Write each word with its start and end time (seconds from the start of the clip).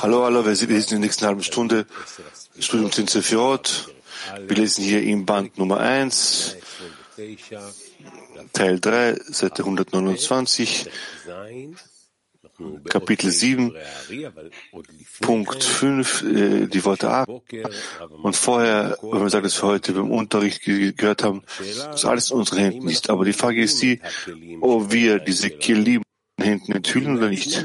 Hallo, 0.00 0.24
hallo, 0.24 0.44
wir 0.44 0.52
lesen 0.52 0.68
in 0.70 0.86
der 0.88 0.98
nächsten 1.00 1.26
halben 1.26 1.42
Stunde 1.42 1.86
Studium 2.58 2.92
Zinzefiot. 2.92 3.92
Wir 4.46 4.56
lesen 4.56 4.84
hier 4.84 5.02
im 5.02 5.26
Band 5.26 5.58
Nummer 5.58 5.80
1, 5.80 6.56
Teil 8.52 8.80
3, 8.80 9.16
Seite 9.28 9.62
129. 9.64 10.88
Kapitel 12.88 13.30
7, 13.30 13.74
Punkt 15.20 15.64
5, 15.64 16.22
äh, 16.22 16.66
die 16.66 16.84
Worte 16.84 17.10
ab. 17.10 17.28
Und 18.22 18.36
vorher, 18.36 18.98
wenn 19.02 19.20
man 19.20 19.30
sagt, 19.30 19.46
dass 19.46 19.62
wir 19.62 19.68
heute 19.68 19.92
beim 19.92 20.10
Unterricht 20.10 20.62
gehört 20.62 21.22
haben, 21.22 21.42
dass 21.58 22.04
alles 22.04 22.30
in 22.30 22.38
unseren 22.38 22.58
Händen 22.58 22.88
ist. 22.88 23.10
Aber 23.10 23.24
die 23.24 23.32
Frage 23.32 23.62
ist 23.62 23.82
die, 23.82 24.00
ob 24.60 24.92
wir 24.92 25.18
diese 25.18 25.50
Kelim 25.50 26.02
Händen 26.38 26.72
enthüllen 26.72 27.16
oder 27.16 27.28
nicht. 27.28 27.64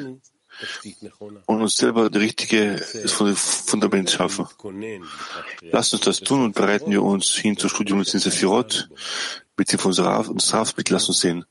Und 1.45 1.61
uns 1.61 1.75
selber 1.75 2.09
das 2.09 2.21
richtige 2.21 2.77
Fundament 3.35 4.09
schaffen. 4.09 4.47
Lasst 5.61 5.93
uns 5.93 6.03
das 6.03 6.19
tun 6.19 6.43
und 6.43 6.55
bereiten 6.55 6.89
wir 6.91 7.03
uns 7.03 7.35
hin 7.35 7.57
zur 7.57 7.69
Studium 7.69 7.99
des 7.99 8.11
Sefirot 8.11 8.89
Hilfe 9.57 9.87
unserer. 9.87 10.23
Bitte 10.75 10.93
lasst 10.93 11.09
uns 11.09 11.19
sehen. 11.19 11.45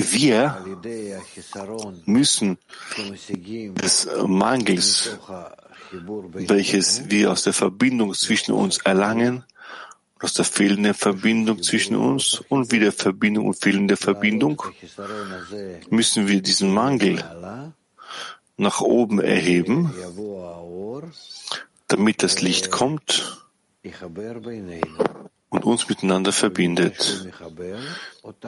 Wir 0.00 0.64
müssen 2.06 2.58
des 3.82 4.08
Mangels, 4.26 5.18
welches 5.92 7.10
wir 7.10 7.32
aus 7.32 7.42
der 7.42 7.52
Verbindung 7.52 8.14
zwischen 8.14 8.52
uns 8.52 8.78
erlangen, 8.78 9.44
aus 10.20 10.34
der 10.34 10.44
fehlenden 10.44 10.94
Verbindung 10.94 11.62
zwischen 11.62 11.96
uns 11.96 12.42
und 12.48 12.72
wieder 12.72 12.92
Verbindung 12.92 13.46
und 13.46 13.60
fehlende 13.60 13.96
Verbindung, 13.96 14.62
müssen 15.90 16.28
wir 16.28 16.40
diesen 16.40 16.72
Mangel 16.72 17.22
nach 18.56 18.80
oben 18.80 19.20
erheben, 19.20 19.92
damit 21.88 22.22
das 22.22 22.40
Licht 22.40 22.70
kommt 22.70 23.40
und 25.50 25.64
uns 25.64 25.88
miteinander 25.88 26.32
verbindet. 26.32 27.28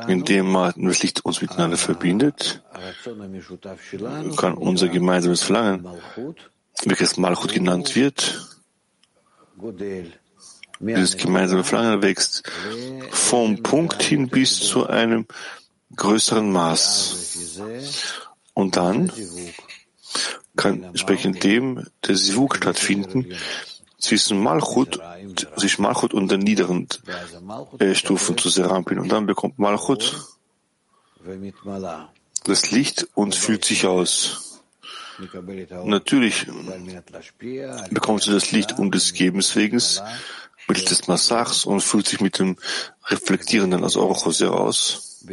Indem 0.06 0.54
das 0.54 1.02
Licht 1.02 1.24
uns 1.24 1.42
miteinander 1.42 1.76
verbindet, 1.76 2.62
kann 4.36 4.54
unser 4.54 4.88
gemeinsames 4.88 5.42
Verlangen, 5.42 5.86
welches 6.84 7.16
Malchut 7.16 7.52
genannt 7.52 7.94
wird, 7.96 8.48
dieses 10.80 11.16
gemeinsame 11.16 11.64
Verlangen 11.64 12.02
wächst 12.02 12.50
vom 13.10 13.62
Punkt 13.62 14.02
hin 14.02 14.28
bis 14.28 14.58
zu 14.60 14.86
einem 14.86 15.26
größeren 15.94 16.50
Maß. 16.50 17.60
Und 18.54 18.76
dann 18.76 19.12
kann 20.56 20.82
entsprechend 20.82 21.42
dem 21.44 21.86
der 22.06 22.16
Sivuk 22.16 22.56
stattfinden, 22.56 23.32
zwischen 24.02 24.42
Malchut, 24.42 25.00
zwischen 25.56 25.82
Malchut 25.82 26.12
und 26.12 26.30
den 26.30 26.40
niederen 26.40 26.88
äh, 27.78 27.94
Stufen 27.94 28.36
zu 28.36 28.48
Serampin. 28.48 28.98
Und 28.98 29.08
dann 29.10 29.26
bekommt 29.26 29.58
Malchut 29.58 30.16
das 32.44 32.70
Licht 32.72 33.06
und 33.14 33.34
fühlt 33.34 33.64
sich 33.64 33.86
aus. 33.86 34.60
Natürlich 35.84 36.46
bekommt 37.90 38.22
sie 38.24 38.32
das 38.32 38.50
Licht 38.50 38.78
um 38.78 38.90
des 38.90 39.12
Gebens 39.12 39.54
wegen, 39.54 39.80
mittels 40.66 40.88
des 40.88 41.06
Massachs 41.06 41.64
und 41.64 41.80
fühlt 41.80 42.08
sich 42.08 42.20
mit 42.20 42.40
dem 42.40 42.56
Reflektierenden 43.06 43.84
als 43.84 43.96
Orochoser 43.96 44.52
aus. 44.52 45.24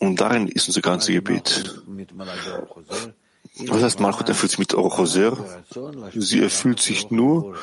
Und 0.00 0.20
darin 0.20 0.48
ist 0.48 0.66
unser 0.66 0.80
ganzes 0.80 1.14
Gebet. 1.14 1.82
Was 3.56 3.82
heißt 3.82 4.00
Malchut 4.00 4.28
erfüllt 4.28 4.50
sich 4.50 4.58
mit 4.58 4.74
Orochoser? 4.74 5.36
Sie 6.14 6.42
erfüllt 6.42 6.80
sich 6.80 7.10
nur 7.10 7.56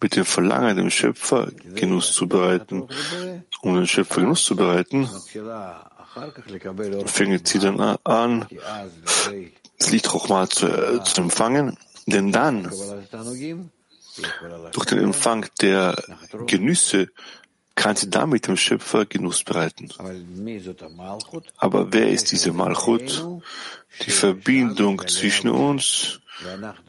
mit 0.00 0.16
dem 0.16 0.24
Verlangen, 0.24 0.76
dem 0.76 0.90
Schöpfer 0.90 1.50
Genuss 1.74 2.12
zu 2.12 2.26
bereiten. 2.28 2.88
Um 3.62 3.74
den 3.74 3.86
Schöpfer 3.86 4.20
Genuss 4.22 4.44
zu 4.44 4.56
bereiten, 4.56 5.08
fängt 7.06 7.48
sie 7.48 7.58
dann 7.58 7.80
an, 8.04 8.46
das 9.78 9.90
Licht 9.90 10.08
Chochma 10.08 10.48
zu, 10.48 10.66
äh, 10.66 11.02
zu 11.02 11.20
empfangen, 11.20 11.76
denn 12.06 12.32
dann, 12.32 12.70
durch 14.72 14.86
den 14.86 14.98
Empfang 14.98 15.46
der 15.60 15.96
Genüsse, 16.46 17.08
kann 17.84 17.96
sie 17.96 18.08
damit 18.08 18.46
dem 18.46 18.56
Schöpfer 18.56 19.04
Genuss 19.04 19.44
bereiten. 19.44 19.90
Aber 21.58 21.92
wer 21.92 22.08
ist 22.08 22.32
diese 22.32 22.50
Malchut? 22.50 23.22
Die 24.06 24.10
Verbindung 24.10 25.06
zwischen 25.06 25.50
uns, 25.50 26.20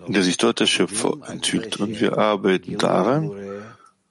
in 0.07 0.13
der 0.13 0.23
sich 0.23 0.37
dort 0.37 0.61
der 0.61 0.67
Schöpfer 0.67 1.17
enthüllt. 1.27 1.81
Und 1.81 1.99
wir 1.99 2.17
arbeiten 2.17 2.77
daran, 2.77 3.29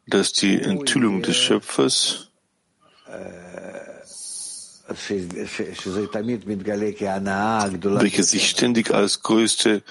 dass 0.06 0.34
die 0.34 0.60
Enthüllung 0.60 1.22
des 1.22 1.38
Schöpfers 1.38 2.30
welche 8.00 8.22
sich 8.22 8.50
ständig 8.50 8.90
als 8.92 9.22
größte, 9.22 9.82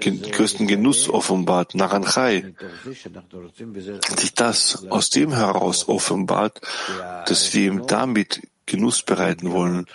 größten 0.00 0.68
Genuss 0.68 1.08
offenbart, 1.08 1.74
Naranchai, 1.74 2.54
sich 4.16 4.34
das 4.34 4.86
aus 4.88 5.10
dem 5.10 5.32
heraus 5.32 5.88
offenbart, 5.88 6.60
dass 7.26 7.52
wir 7.54 7.66
ihm 7.66 7.86
damit 7.86 8.40
Genuss 8.66 9.02
bereiten 9.02 9.50
wollen. 9.50 9.86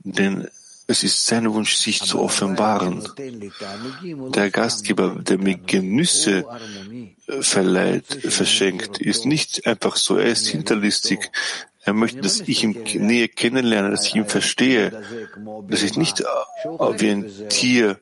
Denn 0.00 0.46
es 0.86 1.04
ist 1.04 1.24
sein 1.26 1.50
Wunsch, 1.52 1.76
sich 1.76 2.02
zu 2.02 2.18
offenbaren. 2.20 3.06
Der 4.34 4.50
Gastgeber, 4.50 5.14
der 5.20 5.38
mir 5.38 5.56
Genüsse 5.56 6.44
verleiht, 7.40 8.06
verschenkt, 8.28 8.98
ist 8.98 9.24
nicht 9.24 9.66
einfach 9.66 9.94
so, 9.96 10.16
er 10.16 10.32
ist 10.32 10.48
hinterlistig, 10.48 11.30
er 11.82 11.94
möchte, 11.94 12.20
dass 12.20 12.40
ich 12.40 12.62
ihn 12.62 12.76
näher 12.94 13.28
kennenlerne, 13.28 13.90
dass 13.90 14.06
ich 14.06 14.14
ihn 14.14 14.26
verstehe, 14.26 15.02
dass 15.68 15.82
ich 15.82 15.96
nicht 15.96 16.20
wie 16.20 17.10
ein 17.10 17.48
Tier 17.48 17.98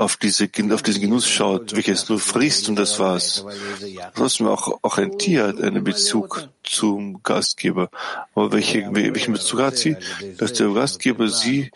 auf, 0.00 0.16
diese, 0.16 0.48
auf 0.70 0.82
diesen 0.82 1.02
Genuss 1.02 1.28
schaut, 1.28 1.76
welches 1.76 2.08
nur 2.08 2.18
frisst 2.18 2.70
und 2.70 2.76
das 2.76 2.98
war's. 2.98 3.44
Trotzdem 4.14 4.46
auch, 4.46 4.78
auch 4.80 4.96
ein 4.96 5.18
Tier 5.18 5.48
hat 5.48 5.60
einen 5.60 5.84
Bezug 5.84 6.48
zum 6.62 7.22
Gastgeber. 7.22 7.90
Aber 8.34 8.50
welche, 8.52 8.88
welchen 8.94 9.34
Bezug 9.34 9.60
hat 9.60 9.76
sie? 9.76 9.98
Dass 10.38 10.54
der 10.54 10.68
Gastgeber 10.70 11.28
sie 11.28 11.70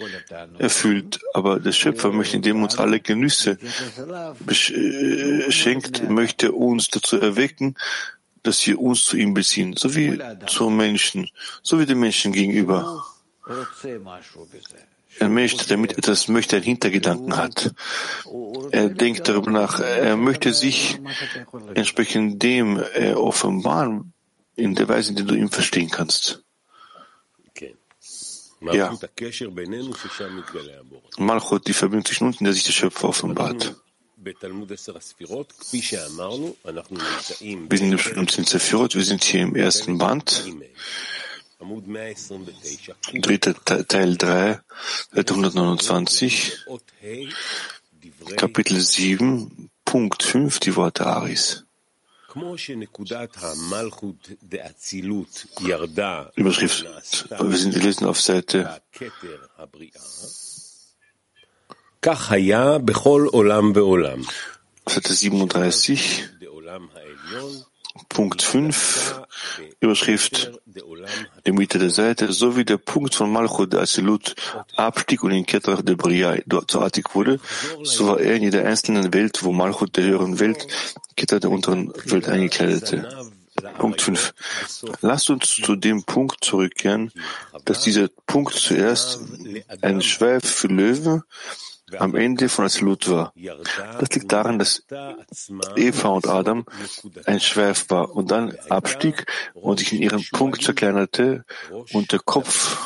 erfüllt. 0.59 1.21
Aber 1.35 1.61
der 1.61 1.73
Schöpfer 1.73 2.13
möchte, 2.13 2.37
indem 2.37 2.63
uns 2.63 2.79
alle 2.79 2.99
Genüsse 3.01 3.59
schenkt, 5.51 6.09
möchte 6.09 6.53
uns 6.53 6.89
dazu 6.89 7.21
erwecken, 7.21 7.77
dass 8.45 8.65
wir 8.67 8.81
uns 8.81 9.05
zu 9.05 9.17
ihm 9.17 9.35
beziehen, 9.35 9.75
so 9.77 9.97
wie 9.97 10.21
zum 10.47 10.77
Menschen, 10.77 11.29
so 11.63 11.81
wie 11.81 11.87
dem 11.87 11.99
Menschen 11.99 12.33
gegenüber. 12.33 13.05
Er 15.19 15.29
möchte, 15.29 15.69
damit 15.69 15.97
etwas 15.99 16.29
möchte, 16.29 16.57
einen 16.57 16.65
Hintergedanken 16.65 17.37
hat. 17.37 17.75
Er 18.71 18.89
denkt 18.89 19.29
darüber 19.29 19.51
nach, 19.51 19.81
er 19.81 20.17
möchte 20.17 20.53
sich 20.53 21.01
entsprechend 21.75 22.43
dem 22.43 22.83
äh, 22.95 23.13
offenbaren, 23.13 24.13
in 24.57 24.75
der 24.75 24.89
Weise, 24.89 25.11
in 25.11 25.17
der 25.17 25.25
du 25.25 25.35
ihn 25.35 25.51
verstehen 25.51 25.91
kannst. 25.91 26.43
Ja. 28.61 28.97
Malchut, 31.19 31.67
die 31.67 31.73
Verbindung 31.75 32.05
zwischen 32.07 32.27
uns, 32.27 32.41
in 32.41 32.45
der 32.45 32.55
sich 32.55 32.65
der 32.65 32.73
Schöpfer 32.73 33.09
offenbart. 33.09 33.77
Wir 34.17 34.35
sind 37.79 38.39
im 38.39 38.45
Sefirot, 38.45 38.95
wir 38.95 39.05
sind 39.05 39.25
hier 39.25 39.43
im 39.43 39.57
ersten 39.57 39.99
Band, 39.99 40.45
dritter 43.13 43.55
Teil 43.89 44.17
3, 44.17 44.61
Seite 45.13 45.35
129, 45.35 46.53
Kapitel 48.37 48.81
7, 48.81 49.71
Punkt 49.85 50.23
5, 50.23 50.61
die 50.61 50.77
Worte 50.77 51.07
Aris. 51.07 51.65
Überschrift, 56.35 56.85
wir 57.31 57.57
sind 57.57 57.75
gelesen 57.75 58.07
auf 58.07 58.21
Seite 58.21 58.81
Seite 64.87 65.15
37, 65.15 66.29
Punkt 68.11 68.43
5, 68.43 69.23
Überschrift, 69.81 70.53
die 71.47 71.53
Mitte 71.53 71.79
der 71.79 71.89
Seite, 71.89 72.31
so 72.35 72.59
wie 72.59 72.67
der 72.67 72.77
Punkt 72.77 73.15
von 73.15 73.33
Malchut 73.33 73.73
der 73.73 73.81
Asilut 73.81 74.35
abstieg 74.77 75.23
und 75.23 75.31
in 75.31 75.47
Ketrach 75.47 75.81
der 75.81 75.95
Bria 75.95 76.37
dort 76.45 76.77
artig 76.77 77.15
wurde, 77.15 77.41
so 77.85 78.09
war 78.09 78.21
er 78.21 78.37
in 78.37 78.43
jeder 78.43 78.67
einzelnen 78.67 79.15
Welt, 79.15 79.43
wo 79.43 79.53
Malchut 79.53 79.97
der 79.97 80.05
höheren 80.05 80.39
Welt, 80.41 80.67
Ketrach 81.17 81.41
der 81.41 81.51
unteren 81.51 81.91
Welt 82.05 82.29
eingekleidete. 82.29 83.09
Punkt 83.79 84.03
5. 84.03 84.35
Lasst 85.01 85.31
uns 85.31 85.55
zu 85.55 85.75
dem 85.75 86.03
Punkt 86.05 86.45
zurückkehren, 86.45 87.13
dass 87.65 87.81
dieser 87.81 88.09
Punkt 88.27 88.53
zuerst 88.53 89.21
ein 89.81 90.03
Schweif 90.03 90.45
für 90.45 90.67
Löwen 90.67 91.23
am 91.99 92.15
Ende 92.15 92.49
von 92.49 92.65
Azilut 92.65 93.09
war. 93.09 93.33
Das 94.01 94.11
liegt 94.11 94.33
daran, 94.33 94.59
dass 94.59 94.85
Eva 95.77 96.09
und 96.09 96.27
Adam 96.29 96.65
ein 97.27 97.41
Schweif 97.41 97.91
war 97.91 98.15
und 98.15 98.31
dann 98.31 98.57
abstieg 98.69 99.27
und 99.55 99.79
sich 99.79 99.93
in 99.93 100.03
ihrem 100.03 100.25
Punkt 100.33 100.63
zerkleinerte 100.63 101.45
und 101.93 102.13
der 102.13 102.21
Kopf 102.21 102.79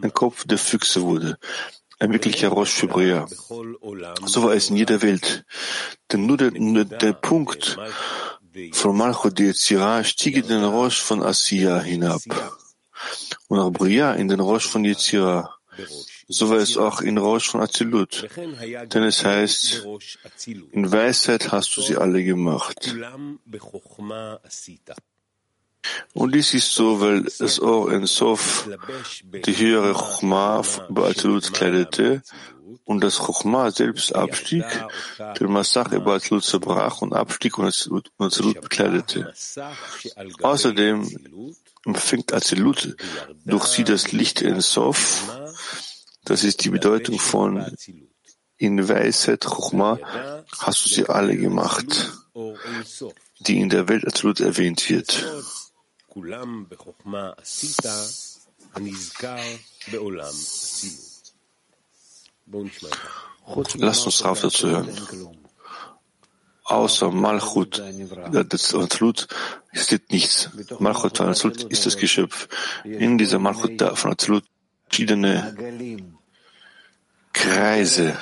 ein 0.00 0.12
Kopf 0.12 0.44
der 0.46 0.58
Füchse 0.58 1.02
wurde. 1.02 1.38
Ein 1.98 2.12
wirklicher 2.12 2.48
Rosh 2.48 2.72
für 2.72 2.88
Bria. 2.88 3.26
So 4.24 4.42
war 4.42 4.52
es 4.52 4.68
in 4.68 4.76
jeder 4.76 5.00
Welt. 5.00 5.44
Denn 6.12 6.26
nur 6.26 6.36
der, 6.36 6.50
nur 6.52 6.84
der 6.84 7.14
Punkt 7.14 7.78
von 8.72 8.96
Malchut 8.96 9.38
Yetzirah 9.40 10.04
stieg 10.04 10.36
in 10.36 10.48
den 10.48 10.64
Rosh 10.64 11.00
von 11.00 11.22
Asiya 11.22 11.80
hinab. 11.80 12.20
Und 13.48 13.58
auch 13.58 13.70
Bria 13.70 14.12
in 14.12 14.28
den 14.28 14.40
Rosh 14.40 14.66
von 14.66 14.84
Yetzirah. 14.84 15.54
So 16.28 16.50
war 16.50 16.58
es 16.58 16.76
auch 16.76 17.00
in 17.00 17.18
Rosh 17.18 17.50
von 17.50 17.60
Azilut. 17.62 18.28
Denn 18.92 19.02
es 19.04 19.24
heißt, 19.24 19.86
in 20.72 20.90
Weisheit 20.90 21.52
hast 21.52 21.76
du 21.76 21.82
sie 21.82 21.96
alle 21.96 22.24
gemacht. 22.24 22.94
Und 26.14 26.34
dies 26.34 26.54
ist 26.54 26.74
so, 26.74 27.00
weil 27.00 27.22
das 27.38 27.60
Or 27.60 27.92
in 27.92 28.06
Sof 28.06 28.68
die 29.32 29.56
höhere 29.56 29.92
Chochma 29.92 30.62
über 30.88 31.06
Azilut 31.06 31.52
kleidete 31.52 32.22
und 32.84 33.04
das 33.04 33.18
Chochma 33.18 33.70
selbst 33.70 34.14
abstieg, 34.14 34.64
den 35.38 35.52
Massach 35.52 35.92
über 35.92 36.14
Azilut 36.14 36.44
zerbrach 36.44 37.02
und 37.02 37.12
abstieg 37.12 37.58
und 37.58 37.66
Azilut 37.66 38.60
bekleidete. 38.60 39.32
Außerdem 40.42 41.08
empfängt 41.84 42.32
Azilut 42.32 42.96
durch 43.44 43.64
sie 43.66 43.84
das 43.84 44.10
Licht 44.10 44.42
in 44.42 44.60
Sof, 44.60 45.22
das 46.26 46.42
ist 46.42 46.64
die 46.64 46.70
Bedeutung 46.70 47.18
von 47.18 47.64
in 48.58 48.88
Weisheit, 48.88 49.44
Chochma, 49.44 49.98
hast 50.58 50.84
du 50.84 50.88
sie 50.88 51.08
alle 51.08 51.36
gemacht, 51.36 52.12
die 53.40 53.60
in 53.60 53.68
der 53.68 53.88
Welt 53.88 54.06
absolut 54.06 54.40
erwähnt 54.40 54.88
wird. 54.90 55.24
Lass 63.74 64.06
uns 64.06 64.18
darauf 64.18 64.40
dazu 64.40 64.68
hören. 64.68 64.88
Außer 66.64 67.12
Malchut, 67.12 67.80
das 68.48 68.74
Absolut, 68.74 69.28
ist 69.72 69.94
nichts. 70.10 70.50
Malchut 70.80 71.18
von 71.18 71.28
Absolut 71.28 71.62
ist 71.64 71.86
das 71.86 71.96
Geschöpf. 71.96 72.48
In 72.84 73.18
dieser 73.18 73.38
Malchut 73.38 73.80
von 73.96 74.10
Absolut 74.10 74.44
verschiedene 74.88 76.15
Kreise. 77.36 78.16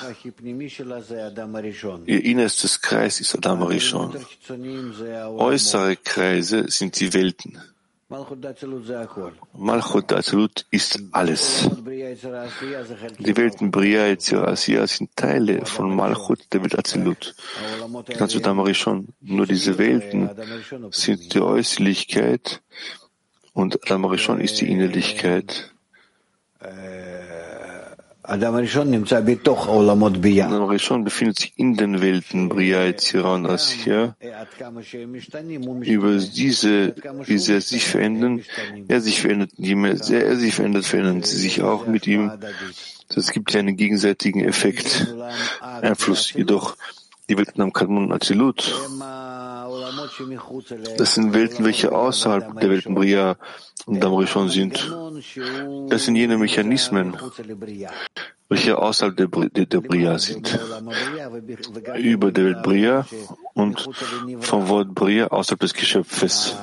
Ihr 2.05 2.23
innerstes 2.25 2.81
Kreis 2.81 3.21
ist 3.21 3.33
Adam 3.35 3.63
Rishon. 3.63 4.13
Äußere 5.37 5.95
Kreise 5.95 6.65
sind 6.67 6.99
die 6.99 7.13
Welten. 7.13 7.57
Malchut 9.53 10.13
Azalut 10.13 10.65
ist 10.69 11.01
alles. 11.11 11.67
Die 13.19 13.37
Welten 13.37 13.71
Bria 13.71 14.07
et 14.07 14.33
Asiya 14.33 14.85
sind 14.85 15.15
Teile 15.15 15.65
von 15.65 15.95
Malchut 15.95 16.41
der 16.51 16.61
Welt 16.61 16.77
Azalut. 16.77 17.35
Ganz 18.17 18.35
Adam 18.35 18.59
Rishon. 18.59 19.07
Nur 19.21 19.47
diese 19.47 19.77
Welten 19.77 20.29
sind 20.91 21.33
die 21.33 21.39
Äußerlichkeit 21.39 22.61
und 23.53 23.81
Adam 23.83 24.05
Rishon 24.05 24.39
ist 24.39 24.61
die 24.61 24.69
Innerlichkeit. 24.69 25.71
Adam 28.27 28.55
Rishon 28.55 28.91
befindet 31.03 31.39
sich 31.39 31.53
in 31.57 31.75
den 31.75 32.01
Welten 32.01 32.49
Bria, 32.49 32.83
Etzira 32.83 33.35
und 33.35 33.45
Asya. 33.45 34.15
Über 35.83 36.17
diese, 36.17 36.95
wie 37.25 37.37
sehr 37.37 37.61
sich 37.61 37.85
verändern, 37.85 38.41
er 38.87 39.01
sich 39.01 39.21
verändert, 39.21 39.51
je 39.57 39.75
mehr 39.75 39.97
sehr 39.97 40.25
er 40.25 40.37
sich 40.37 40.55
verändert, 40.55 40.85
verändern 40.85 41.23
sie 41.23 41.37
sich 41.37 41.61
auch 41.61 41.87
mit 41.87 42.07
ihm. 42.07 42.31
Das 43.09 43.31
gibt 43.31 43.53
ja 43.53 43.59
einen 43.59 43.77
gegenseitigen 43.77 44.43
Effekt, 44.43 45.15
Einfluss. 45.61 46.33
Jedoch 46.33 46.75
die 47.29 47.37
Welten 47.37 47.61
am 47.61 47.73
Kadmon 47.73 48.11
Azilut. 48.11 48.73
Das 50.97 51.15
sind 51.15 51.33
Welten, 51.33 51.65
welche 51.65 51.91
außerhalb 51.91 52.59
der 52.59 52.69
Welten 52.69 52.95
Bria 52.95 53.37
und 53.85 54.03
Damrishon 54.03 54.49
sind. 54.49 54.73
Das 55.89 56.05
sind 56.05 56.15
jene 56.15 56.37
Mechanismen, 56.37 57.17
welche 58.49 58.77
außerhalb 58.77 59.15
der, 59.15 59.27
der, 59.27 59.65
der 59.65 59.81
Bria 59.81 60.17
sind. 60.17 60.57
Über 61.97 62.31
der 62.31 62.45
Welt 62.45 62.63
Bria 62.63 63.05
und 63.53 63.87
vom 64.41 64.67
Wort 64.67 64.93
Bria 64.93 65.27
außerhalb 65.27 65.59
des 65.59 65.73
Geschöpfes. 65.73 66.55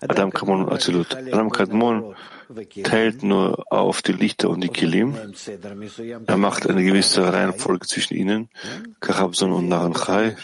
Adam 0.00 0.30
Kadmon 0.32 0.64
und 0.64 0.72
Azilut. 0.72 1.14
Adam 1.14 1.50
Kadmon 1.50 2.14
teilt 2.82 3.22
nur 3.22 3.64
auf 3.72 4.02
die 4.02 4.12
Lichter 4.12 4.50
und 4.50 4.60
die 4.60 4.68
Kilim. 4.68 5.14
Er 6.26 6.36
macht 6.36 6.68
eine 6.68 6.84
gewisse 6.84 7.32
Reihenfolge 7.32 7.86
zwischen 7.86 8.14
ihnen, 8.14 8.48
Kachabson 9.00 9.52
und 9.52 9.68
Naranchai, 9.68 10.36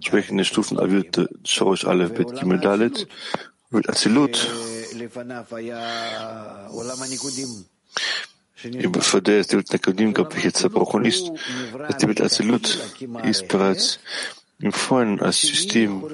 sprechende 0.00 0.44
Stufen 0.44 0.78
Avir, 0.78 1.04
Shorosh 1.44 1.84
Aleph, 1.84 2.14
Bet 2.14 2.34
Gimel 2.38 2.60
Dalet, 2.60 3.06
wird 3.70 3.88
Azilut, 3.88 4.36
vor 9.00 9.20
der 9.20 9.40
es 9.40 9.48
die 9.48 9.56
Welt 9.56 9.72
Nekadim 9.72 10.14
gab, 10.14 10.34
welche 10.34 10.52
zerbrochen 10.52 11.04
ist, 11.04 11.32
die 12.00 12.08
Welt 12.08 12.20
Azilut. 12.20 12.78
Ist 13.24 13.48
bereits 13.48 13.98
im 14.60 14.72
Vorhinein 14.72 15.20
als 15.20 15.40
System 15.40 16.04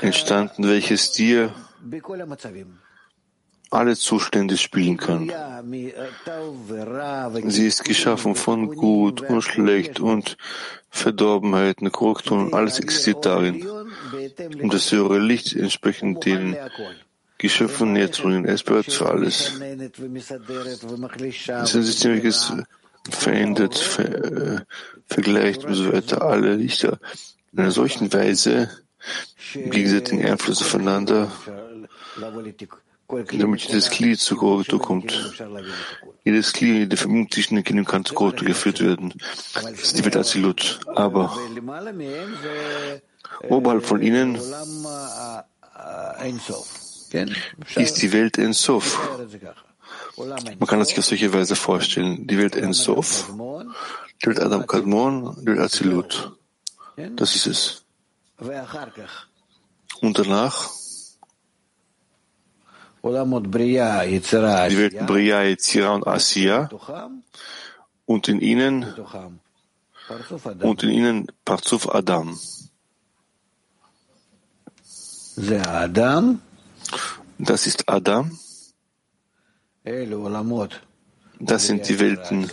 entstanden, 0.00 0.68
welches 0.68 1.12
dir 1.12 1.54
alle 3.70 3.96
Zustände 3.96 4.56
spielen 4.56 4.96
kann. 4.96 5.32
Sie 7.44 7.66
ist 7.66 7.84
geschaffen 7.84 8.34
von 8.34 8.74
Gut 8.74 9.22
und 9.22 9.42
Schlecht 9.42 10.00
und 10.00 10.36
Verdorbenheiten, 10.90 11.92
Korrekturen, 11.92 12.52
alles 12.52 12.80
existiert 12.80 13.24
darin. 13.24 13.66
Und 14.60 14.74
das 14.74 14.90
höhere 14.90 15.18
Licht 15.18 15.54
entsprechend 15.54 16.24
den 16.24 16.56
Geschöpfen 17.38 17.92
näher 17.92 18.12
zu 18.12 18.22
bringen. 18.22 18.44
Es 18.44 18.64
bedeutet 18.64 18.92
für 18.92 19.08
alles. 19.08 19.54
Es 19.54 21.38
ist 21.38 21.76
ein 21.76 21.82
System, 21.82 22.12
welches 22.12 22.52
verändert, 23.08 23.78
ver, 23.78 24.04
äh, 24.04 24.60
vergleicht 25.06 25.64
und 25.64 25.74
so 25.74 25.92
weiter 25.92 26.22
alle 26.22 26.56
Lichter 26.56 26.98
in 27.52 27.60
einer 27.60 27.70
solchen 27.70 28.12
Weise 28.12 28.68
gegenseitigen 29.54 30.24
Einflüsse 30.24 30.64
voneinander 30.64 31.32
damit 33.32 33.62
jedes 33.62 33.90
Glied 33.90 34.20
zu 34.20 34.36
Korrektur 34.36 34.80
kommt. 34.80 35.34
Jedes 36.24 36.52
Glied, 36.52 36.74
jede 36.74 36.96
Verbindung 36.96 37.30
zwischen 37.30 37.54
den 37.56 37.64
Kindern 37.64 37.84
kann 37.84 38.04
zu 38.04 38.14
Korrektur 38.14 38.46
geführt 38.46 38.80
werden. 38.80 39.14
Das 39.54 39.64
ist 39.64 39.98
die 39.98 40.04
Welt 40.04 40.16
Azilut. 40.16 40.80
Aber 40.86 41.36
oberhalb 43.48 43.84
von 43.84 44.02
ihnen 44.02 44.38
ist 47.76 48.02
die 48.02 48.12
Welt 48.12 48.38
Ensof. 48.38 48.98
Man 50.16 50.66
kann 50.66 50.78
das 50.78 50.88
sich 50.88 50.98
auf 50.98 51.04
solche 51.04 51.32
Weise 51.32 51.56
vorstellen. 51.56 52.26
Die 52.26 52.38
Welt 52.38 52.56
Ensof, 52.56 53.32
die 54.22 54.26
Welt 54.26 54.40
Adam 54.40 54.66
Kadmon, 54.66 55.36
die 55.40 55.46
Welt 55.46 55.60
Azilut. 55.60 56.32
Das 57.16 57.34
ist 57.34 57.46
es. 57.46 57.84
Und 60.00 60.18
danach 60.18 60.70
die 63.02 64.76
Welten 64.76 65.06
Bria, 65.06 65.42
Yetzira 65.42 65.94
und 65.94 66.06
Asiya 66.06 66.68
und 68.06 68.28
in 68.28 68.40
ihnen 68.40 68.86
und 70.60 70.82
in 70.82 70.90
ihnen 70.90 71.26
Parzuf 71.44 71.94
Adam. 71.94 72.38
Das 77.38 77.66
ist 77.66 77.88
Adam. 77.88 78.38
Das 81.38 81.66
sind 81.66 81.88
die 81.88 81.98
Welten. 81.98 82.50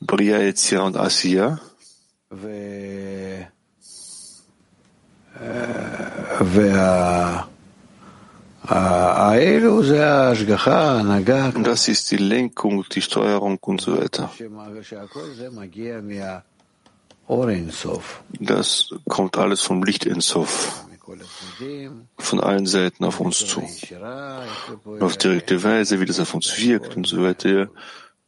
Bria, 0.00 0.38
Yetzira 0.38 0.82
und 0.82 0.96
Asiya. 0.96 1.60
וה... 6.40 7.48
Und 11.56 11.66
das 11.66 11.88
ist 11.88 12.10
die 12.10 12.18
Lenkung, 12.18 12.84
die 12.92 13.00
Steuerung 13.00 13.58
und 13.62 13.80
so 13.80 13.96
weiter. 13.96 14.30
Das 18.40 18.90
kommt 19.08 19.38
alles 19.38 19.62
vom 19.62 19.82
Licht 19.82 20.06
Ensof, 20.06 20.84
von 22.18 22.40
allen 22.40 22.66
Seiten 22.66 23.04
auf 23.04 23.20
uns 23.20 23.38
zu. 23.38 23.62
Auf 25.00 25.16
direkte 25.16 25.62
Weise, 25.62 26.00
wie 26.00 26.06
das 26.06 26.20
auf 26.20 26.34
uns 26.34 26.58
wirkt 26.58 26.94
und 26.96 27.06
so 27.06 27.22
weiter, 27.22 27.70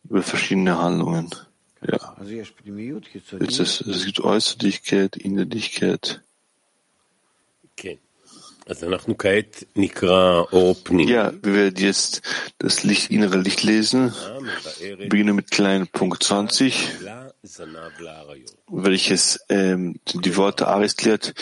über 0.09 0.23
verschiedene 0.23 0.79
Handlungen. 0.79 1.29
Ja. 1.87 2.17
Es, 3.41 3.81
es 3.81 4.05
gibt 4.07 4.21
Äußerlichkeit, 4.21 5.17
Innerlichkeit. 5.17 6.23
Ja, 11.09 11.33
wir 11.43 11.55
werden 11.55 11.85
jetzt 11.85 12.23
das 12.59 12.85
Licht, 12.85 13.11
innere 13.11 13.37
Licht 13.37 13.63
lesen. 13.63 14.15
Beginnen 15.09 15.35
mit 15.35 15.51
kleinen 15.51 15.89
Punkt 15.89 16.23
20, 16.23 16.89
welches 18.71 19.41
ähm, 19.49 19.99
die 20.15 20.37
Worte 20.37 20.69
Aris 20.69 20.97
klärt. 20.97 21.35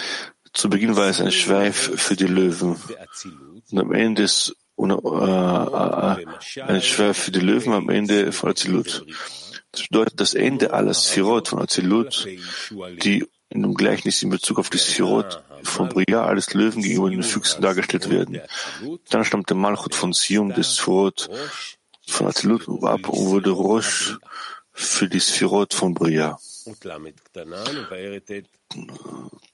Zu 0.54 0.70
Beginn 0.70 0.97
war 0.97 1.08
es 1.08 1.20
ein 1.20 1.30
Schweif 1.30 1.92
für 1.97 2.16
die 2.16 2.26
Löwen. 2.26 2.76
Und 3.70 3.78
am 3.78 3.92
Ende 3.92 4.23
ist 4.23 4.56
äh, 4.78 4.85
äh, 4.85 6.62
ein 6.62 6.82
Schweif 6.82 7.18
für 7.18 7.30
die 7.30 7.40
Löwen, 7.40 7.75
am 7.75 7.90
Ende 7.90 8.32
von 8.32 8.50
Azilut. 8.50 9.04
Das 9.73 9.82
bedeutet 9.88 10.20
das 10.20 10.35
Ende 10.35 10.73
aller 10.73 10.94
Sphirot 10.94 11.49
von 11.49 11.61
Azilut, 11.61 12.26
die 13.02 13.26
in 13.50 13.62
dem 13.62 13.75
Gleichnis 13.75 14.23
in 14.23 14.30
Bezug 14.30 14.58
auf 14.58 14.70
die 14.70 14.78
Sphirot 14.78 15.42
von 15.68 15.88
Bria 15.88 16.25
als 16.25 16.54
Löwen 16.54 16.82
gegenüber 16.82 17.10
den 17.10 17.22
Füchsen 17.22 17.62
dargestellt 17.62 18.10
werden. 18.10 18.40
Dann 19.10 19.25
stammt 19.25 19.50
der 19.50 19.56
Malchut 19.56 19.94
von 19.94 20.12
Sium 20.12 20.52
des 20.52 20.76
Sphirot 20.76 21.28
von 22.06 22.26
Azilut 22.26 22.62
ab 22.82 23.08
und 23.08 23.26
wurde 23.26 23.50
Rosh 23.50 24.18
für 24.72 25.08
die 25.08 25.20
Sphirot 25.20 25.75
von 25.75 25.94
Bria. 25.94 26.38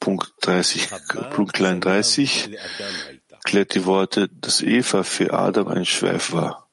Punkt 0.00 0.32
30, 0.40 0.88
Punkt 1.30 1.52
klein 1.52 1.80
30 1.80 2.50
klärt 3.44 3.74
die 3.74 3.86
Worte, 3.86 4.28
dass 4.28 4.62
Eva 4.62 5.02
für 5.02 5.32
Adam 5.32 5.68
ein 5.68 5.84
Schweif 5.84 6.32
war. 6.32 6.63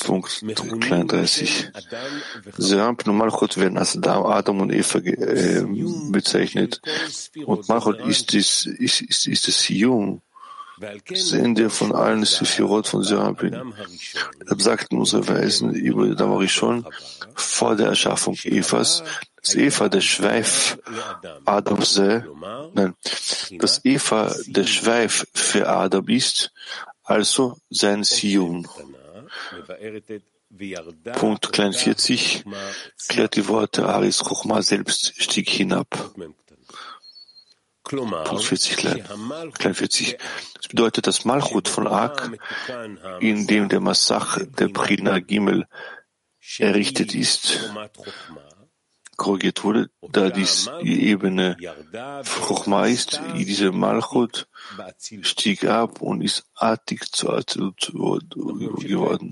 Punkt 0.00 0.90
33. 0.90 1.70
Serampin 2.56 3.12
und 3.12 3.18
Malchut 3.18 3.56
werden 3.56 3.78
als 3.78 3.96
Adam 3.96 4.60
und 4.60 4.72
Eva 4.72 4.98
äh, 4.98 5.64
bezeichnet. 6.10 6.80
Und 7.46 7.68
Malchut 7.68 8.00
ist, 8.00 8.34
das, 8.34 8.66
ist, 8.66 9.00
ist, 9.00 9.26
ist 9.26 9.46
das 9.46 9.62
Siyum, 9.62 10.22
das 11.08 11.32
Ende 11.32 11.70
von 11.70 11.94
allen 11.94 12.24
Sephirot 12.24 12.88
von 12.88 13.04
Serampin. 13.04 13.72
Deshalb 14.40 14.62
sagten 14.62 14.98
unsere 14.98 15.28
Weisen 15.28 15.72
über 15.74 16.12
Damarishon 16.14 16.84
vor 17.34 17.76
der 17.76 17.88
Erschaffung 17.88 18.36
Evas, 18.42 19.04
dass 19.36 19.54
Eva 19.54 19.88
der 19.88 20.00
Schweif 20.00 20.78
Adams 21.44 21.94
sei, 21.94 22.24
nein, 22.74 22.94
dass 23.58 23.84
Eva 23.84 24.34
der 24.46 24.64
Schweif 24.64 25.26
für 25.32 25.68
Adam 25.68 26.08
ist, 26.08 26.52
also 27.04 27.56
sein 27.70 28.04
Sium. 28.04 28.66
Punkt 31.14 31.52
klein 31.52 31.72
40 31.72 32.44
klärt 33.08 33.36
die 33.36 33.48
Worte 33.48 33.86
Aris 33.88 34.18
Chochma 34.18 34.62
selbst 34.62 35.14
stieg 35.22 35.48
hinab. 35.48 35.88
Punkt 37.82 38.44
40 38.44 38.76
klein, 38.76 39.04
klein 39.54 39.74
40. 39.74 40.18
Das 40.54 40.68
bedeutet, 40.68 41.06
dass 41.06 41.24
Malchut 41.24 41.68
von 41.68 41.86
Ak, 41.86 42.30
in 43.20 43.46
dem 43.46 43.68
der 43.68 43.80
Massach 43.80 44.38
der 44.58 44.68
Prina 44.68 45.18
Gimel 45.18 45.66
errichtet 46.58 47.14
ist, 47.14 47.70
korrigiert 49.22 49.62
wurde, 49.62 49.88
da 50.10 50.30
dies 50.30 50.68
die 50.82 51.06
Ebene 51.10 51.56
Chochma 52.44 52.86
ist, 52.86 53.20
diese 53.36 53.70
Malchut 53.70 54.48
stieg 55.22 55.64
ab 55.64 56.02
und 56.02 56.22
ist 56.22 56.44
artig 56.54 57.12
zu 57.12 57.30
Atzilut 57.30 57.92
geworden. 57.92 59.30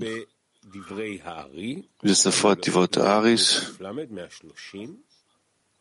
Wir 2.01 2.15
sofort 2.15 2.65
die 2.65 2.73
Worte 2.73 3.05
Aris. 3.05 3.73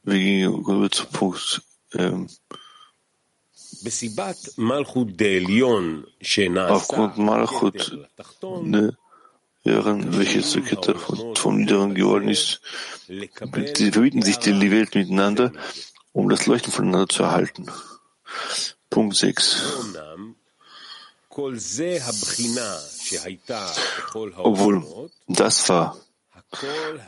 Wir 0.03 0.19
gehen 0.19 0.53
über 0.59 0.91
zum 0.91 1.07
Punkt 1.11 1.63
ähm, 1.95 2.27
Aufgrund 6.59 7.19
Malchut 7.19 7.99
ne, 8.63 8.97
hören, 9.65 10.17
welches 10.19 10.51
zur 10.51 10.63
Kette 10.63 10.95
von, 10.95 11.57
Niederen 11.57 11.95
geworden 11.95 12.29
ist. 12.29 12.61
Sie 13.07 13.29
verbieten 13.91 14.23
sich 14.23 14.39
die 14.39 14.71
Welt 14.71 14.95
miteinander, 14.95 15.53
um 16.13 16.29
das 16.29 16.47
Leuchten 16.47 16.73
voneinander 16.73 17.09
zu 17.09 17.23
erhalten. 17.23 17.67
Punkt 18.89 19.17
6. 19.17 19.63
Obwohl 24.37 25.11
das 25.29 25.69
war 25.69 25.97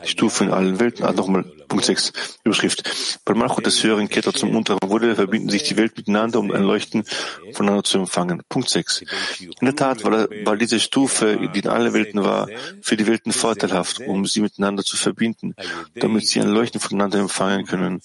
die 0.04 0.08
Stufe 0.08 0.44
in 0.44 0.50
allen 0.50 0.78
Welten. 0.78 1.04
Ah, 1.04 1.12
nochmal, 1.12 1.44
Punkt 1.68 1.84
6, 1.84 2.12
Überschrift. 2.44 3.20
Bei 3.24 3.34
Malchut 3.34 3.66
des 3.66 3.82
höheren 3.82 4.08
Ketter 4.08 4.32
zum 4.32 4.54
unteren 4.54 4.78
wurde, 4.84 5.14
verbinden 5.14 5.48
sich 5.48 5.64
die 5.64 5.76
Welt 5.76 5.96
miteinander, 5.96 6.38
um 6.38 6.50
ein 6.50 6.62
Leuchten 6.62 7.04
voneinander 7.52 7.84
zu 7.84 7.98
empfangen. 7.98 8.42
Punkt 8.48 8.68
6. 8.68 9.02
In 9.40 9.64
der 9.66 9.76
Tat 9.76 10.04
war, 10.04 10.28
war 10.44 10.56
diese 10.56 10.78
Stufe, 10.80 11.50
die 11.54 11.60
in 11.60 11.68
allen 11.68 11.92
Welten 11.92 12.22
war, 12.22 12.48
für 12.80 12.96
die 12.96 13.06
Welten 13.06 13.32
vorteilhaft, 13.32 14.00
um 14.00 14.26
sie 14.26 14.40
miteinander 14.40 14.84
zu 14.84 14.96
verbinden, 14.96 15.54
damit 15.94 16.26
sie 16.26 16.40
ein 16.40 16.48
Leuchten 16.48 16.80
voneinander 16.80 17.18
empfangen 17.18 17.66
können. 17.66 18.00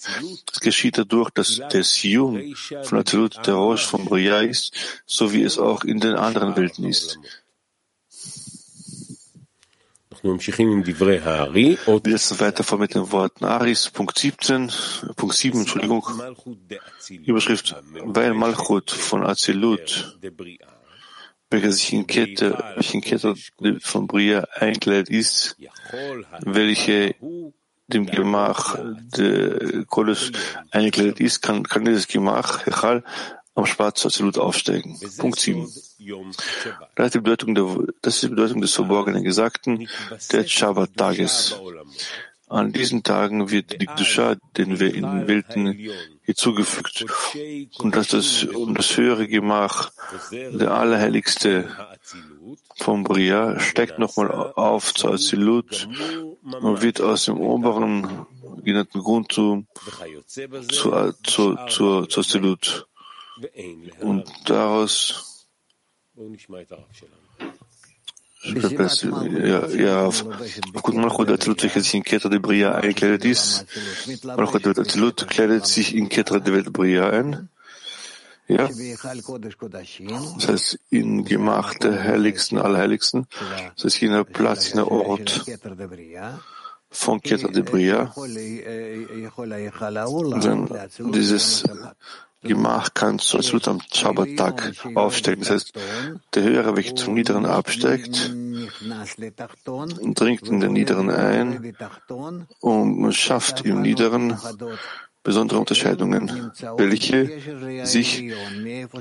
Es 0.52 0.60
geschieht 0.60 0.98
dadurch, 0.98 1.30
dass 1.30 1.60
der 1.72 1.84
Siyum 1.84 2.54
von 2.82 2.98
Azilut 2.98 3.46
der 3.46 3.54
Rosh 3.54 3.86
von 3.86 4.04
Bria 4.04 4.40
ist, 4.40 4.72
so 5.06 5.32
wie 5.32 5.42
es 5.42 5.58
auch 5.58 5.84
in 5.84 6.00
den 6.00 6.14
anderen 6.14 6.56
Welten 6.56 6.84
ist. 6.84 7.18
Lesen 12.04 12.40
weiter 12.40 12.64
vor 12.64 12.78
mit 12.78 12.94
den 12.94 13.10
Worten 13.12 13.44
Aris, 13.44 13.90
Punkt 13.90 14.18
17, 14.18 14.70
Punkt 15.16 15.34
7, 15.34 15.60
Entschuldigung, 15.60 16.04
Überschrift, 17.24 17.76
weil 18.04 18.34
Malchut 18.34 18.90
von 18.90 19.24
Azilut, 19.24 20.18
welcher 21.50 21.72
sich 21.72 21.92
in 21.92 22.06
Kette, 22.06 22.76
in 22.92 23.00
Kette 23.00 23.34
von 23.80 24.06
Bria 24.06 24.46
eingekleidet 24.54 25.10
ist, 25.10 25.56
welche 26.40 27.14
dem 27.88 28.06
Gemach 28.06 28.78
der 29.16 29.84
Kolos 29.86 30.30
eingekleidet 30.70 31.20
ist, 31.20 31.40
kann, 31.40 31.62
kann 31.62 31.84
dieses 31.84 32.06
Gemach, 32.06 32.66
Hechal, 32.66 33.02
am 33.58 33.66
Schwarz 33.66 34.06
absolut 34.06 34.38
aufsteigen. 34.38 34.98
Punkt 35.18 35.40
7. 35.40 35.68
Das 36.94 37.06
ist 37.06 37.14
die 37.14 37.18
Bedeutung, 37.18 37.54
der, 37.54 37.66
das 38.02 38.14
ist 38.14 38.22
die 38.22 38.28
Bedeutung 38.28 38.60
des 38.60 38.72
verborgenen 38.74 39.24
Gesagten, 39.24 39.88
der 40.32 40.46
Shabbat-Tages. 40.46 41.60
An 42.48 42.72
diesen 42.72 43.02
Tagen 43.02 43.50
wird 43.50 43.72
die 43.72 43.86
Gdusha, 43.86 44.36
den 44.56 44.80
wir 44.80 44.94
in 44.94 45.02
den 45.02 45.28
Welten 45.28 45.90
hinzugefügt. 46.22 47.04
Und 47.78 47.94
das, 47.94 48.08
das, 48.08 48.44
und 48.44 48.78
das 48.78 48.96
höhere 48.96 49.26
Gemach, 49.28 49.90
der 50.30 50.70
Allerheiligste 50.70 51.68
vom 52.76 53.04
Bria, 53.04 53.58
steigt 53.60 53.98
nochmal 53.98 54.30
auf 54.30 54.94
zu 54.94 55.10
Azilut 55.10 55.88
und 56.42 56.80
wird 56.80 57.02
aus 57.02 57.26
dem 57.26 57.38
oberen 57.38 58.26
genannten 58.62 59.00
Grund 59.00 59.32
zu, 59.32 59.66
zu, 60.68 61.12
zu, 61.22 61.56
zu, 61.68 62.06
zu 62.06 62.20
Azilut. 62.20 62.88
Und 64.00 64.30
daraus 64.46 65.38
ja, 68.44 69.66
ja, 69.68 70.06
aufgrund 70.06 70.98
Malchut 70.98 71.28
Atzilut, 71.28 71.62
welcher 71.62 71.80
sich 71.80 71.94
in 71.94 72.02
Ketra 72.04 72.28
de 72.28 72.38
Bria 72.38 72.74
eingekleidet 72.74 73.24
ist, 73.24 73.66
Malchut 74.24 74.78
Atzilut 74.78 75.28
kleidet 75.28 75.66
sich 75.66 75.94
in 75.94 76.08
Ketra 76.08 76.38
de 76.38 76.54
Welt 76.54 76.72
Bria 76.72 77.10
ein. 77.10 77.48
Ja, 78.46 78.66
das 78.66 80.48
heißt, 80.48 80.78
in 80.88 81.24
Gemach 81.24 81.74
der 81.74 82.02
Heiligsten, 82.02 82.58
Allerheiligsten, 82.58 83.26
das 83.74 83.84
heißt, 83.84 84.00
jener 84.00 84.24
Platz, 84.24 84.70
jener 84.70 84.90
Ort 84.90 85.44
von 86.90 87.20
Ketra 87.20 87.48
de 87.48 87.62
Bria, 87.62 88.14
dann 90.40 91.12
dieses 91.12 91.64
Gemach 92.42 92.94
kann 92.94 93.18
zu 93.18 93.36
absolut 93.36 93.66
am 93.66 93.80
Shabbat-Tag 93.92 94.72
aufsteigen. 94.94 95.40
Das 95.40 95.50
heißt, 95.50 95.72
der 96.34 96.42
Höhere, 96.42 96.76
welcher 96.76 96.94
zum 96.94 97.14
Niederen 97.14 97.46
absteigt, 97.46 98.32
dringt 100.14 100.48
in 100.48 100.60
den 100.60 100.72
Niederen 100.72 101.10
ein 101.10 101.74
und 102.60 103.12
schafft 103.12 103.64
im 103.64 103.82
Niederen 103.82 104.38
besondere 105.24 105.58
Unterscheidungen, 105.58 106.52
welche 106.76 107.28
sich 107.84 108.22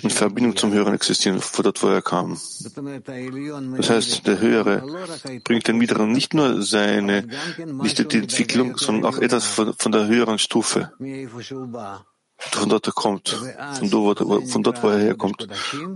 in 0.01 0.09
Verbindung 0.09 0.57
zum 0.57 0.73
Höheren 0.73 0.93
existieren, 0.93 1.39
von 1.39 1.63
dort, 1.63 1.81
wo 1.83 1.87
er 1.87 2.01
kam. 2.01 2.37
Das 3.77 3.89
heißt, 3.89 4.27
der 4.27 4.39
Höhere 4.39 4.83
bringt 5.43 5.67
den 5.67 5.77
Mittleren 5.77 6.11
nicht 6.11 6.33
nur 6.33 6.61
seine, 6.63 7.27
nicht 7.65 8.11
die 8.11 8.17
Entwicklung, 8.17 8.77
sondern 8.77 9.05
auch 9.05 9.19
etwas 9.19 9.45
von 9.45 9.91
der 9.91 10.07
höheren 10.07 10.39
Stufe 10.39 10.91
von 12.37 12.69
dort 12.69 12.87
er 12.87 12.93
kommt, 12.93 13.29
von 13.73 13.89
dort, 13.89 14.19
von 14.19 14.63
dort, 14.63 14.83
wo 14.83 14.89
er 14.89 14.99
herkommt. 14.99 15.47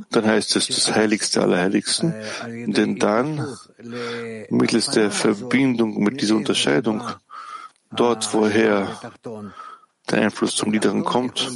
Dann 0.09 0.25
heißt 0.25 0.55
es 0.55 0.67
das 0.67 0.93
Heiligste 0.93 1.41
aller 1.41 1.59
Heiligsten, 1.59 2.13
denn 2.47 2.97
dann, 2.97 3.47
mittels 4.49 4.87
der 4.87 5.11
Verbindung 5.11 6.01
mit 6.03 6.21
dieser 6.21 6.35
Unterscheidung, 6.35 7.03
dort, 7.91 8.33
woher 8.33 8.99
der 10.09 10.21
Einfluss 10.23 10.55
zum 10.55 10.71
Niederen 10.71 11.03
kommt, 11.03 11.49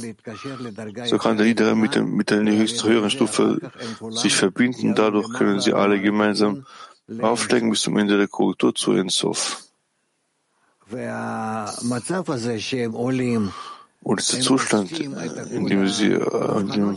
so 1.04 1.18
kann 1.18 1.36
der 1.36 1.46
Niedere 1.46 1.74
mit, 1.74 1.94
dem, 1.94 2.14
mit 2.14 2.30
der 2.30 2.42
höchsten, 2.42 2.88
höheren 2.88 3.10
Stufe 3.10 3.60
sich 4.10 4.36
verbinden. 4.36 4.94
Dadurch 4.94 5.32
können 5.32 5.60
sie 5.60 5.74
alle 5.74 6.00
gemeinsam 6.00 6.64
aufsteigen 7.20 7.70
bis 7.70 7.82
zum 7.82 7.96
Ende 7.98 8.16
der 8.16 8.28
Korrektur 8.28 8.74
zu 8.74 8.92
Ensof. 8.92 9.62
Und 14.02 14.20
dieser 14.20 14.40
Zustand, 14.40 14.92
in 14.98 15.66
dem 15.66 15.88
sie 15.88 16.12
äh, 16.12 16.60
in 16.60 16.68
dem 16.70 16.96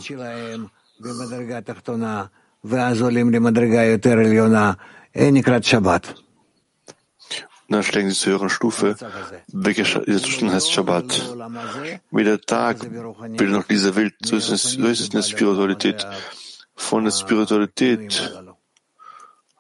dann 7.70 7.84
steigen 7.84 8.10
sie 8.10 8.16
zur 8.16 8.34
höheren 8.34 8.50
Stufe. 8.50 8.96
Welcher 9.48 10.02
dieser 10.02 10.22
Zustand 10.22 10.52
heißt 10.54 10.72
Shabbat? 10.72 11.36
Wie 12.12 12.24
der 12.24 12.42
Tag 12.42 12.80
bildet 12.80 13.52
noch 13.52 13.68
diese 13.68 13.96
Welt, 13.96 14.16
so 14.24 14.36
ist 14.36 14.50
es, 14.50 14.72
so 14.72 14.88
ist 14.88 15.14
es 15.14 15.30
Spiritualität. 15.30 16.06
Von 16.76 17.04
der 17.04 17.12
Spiritualität 17.12 18.34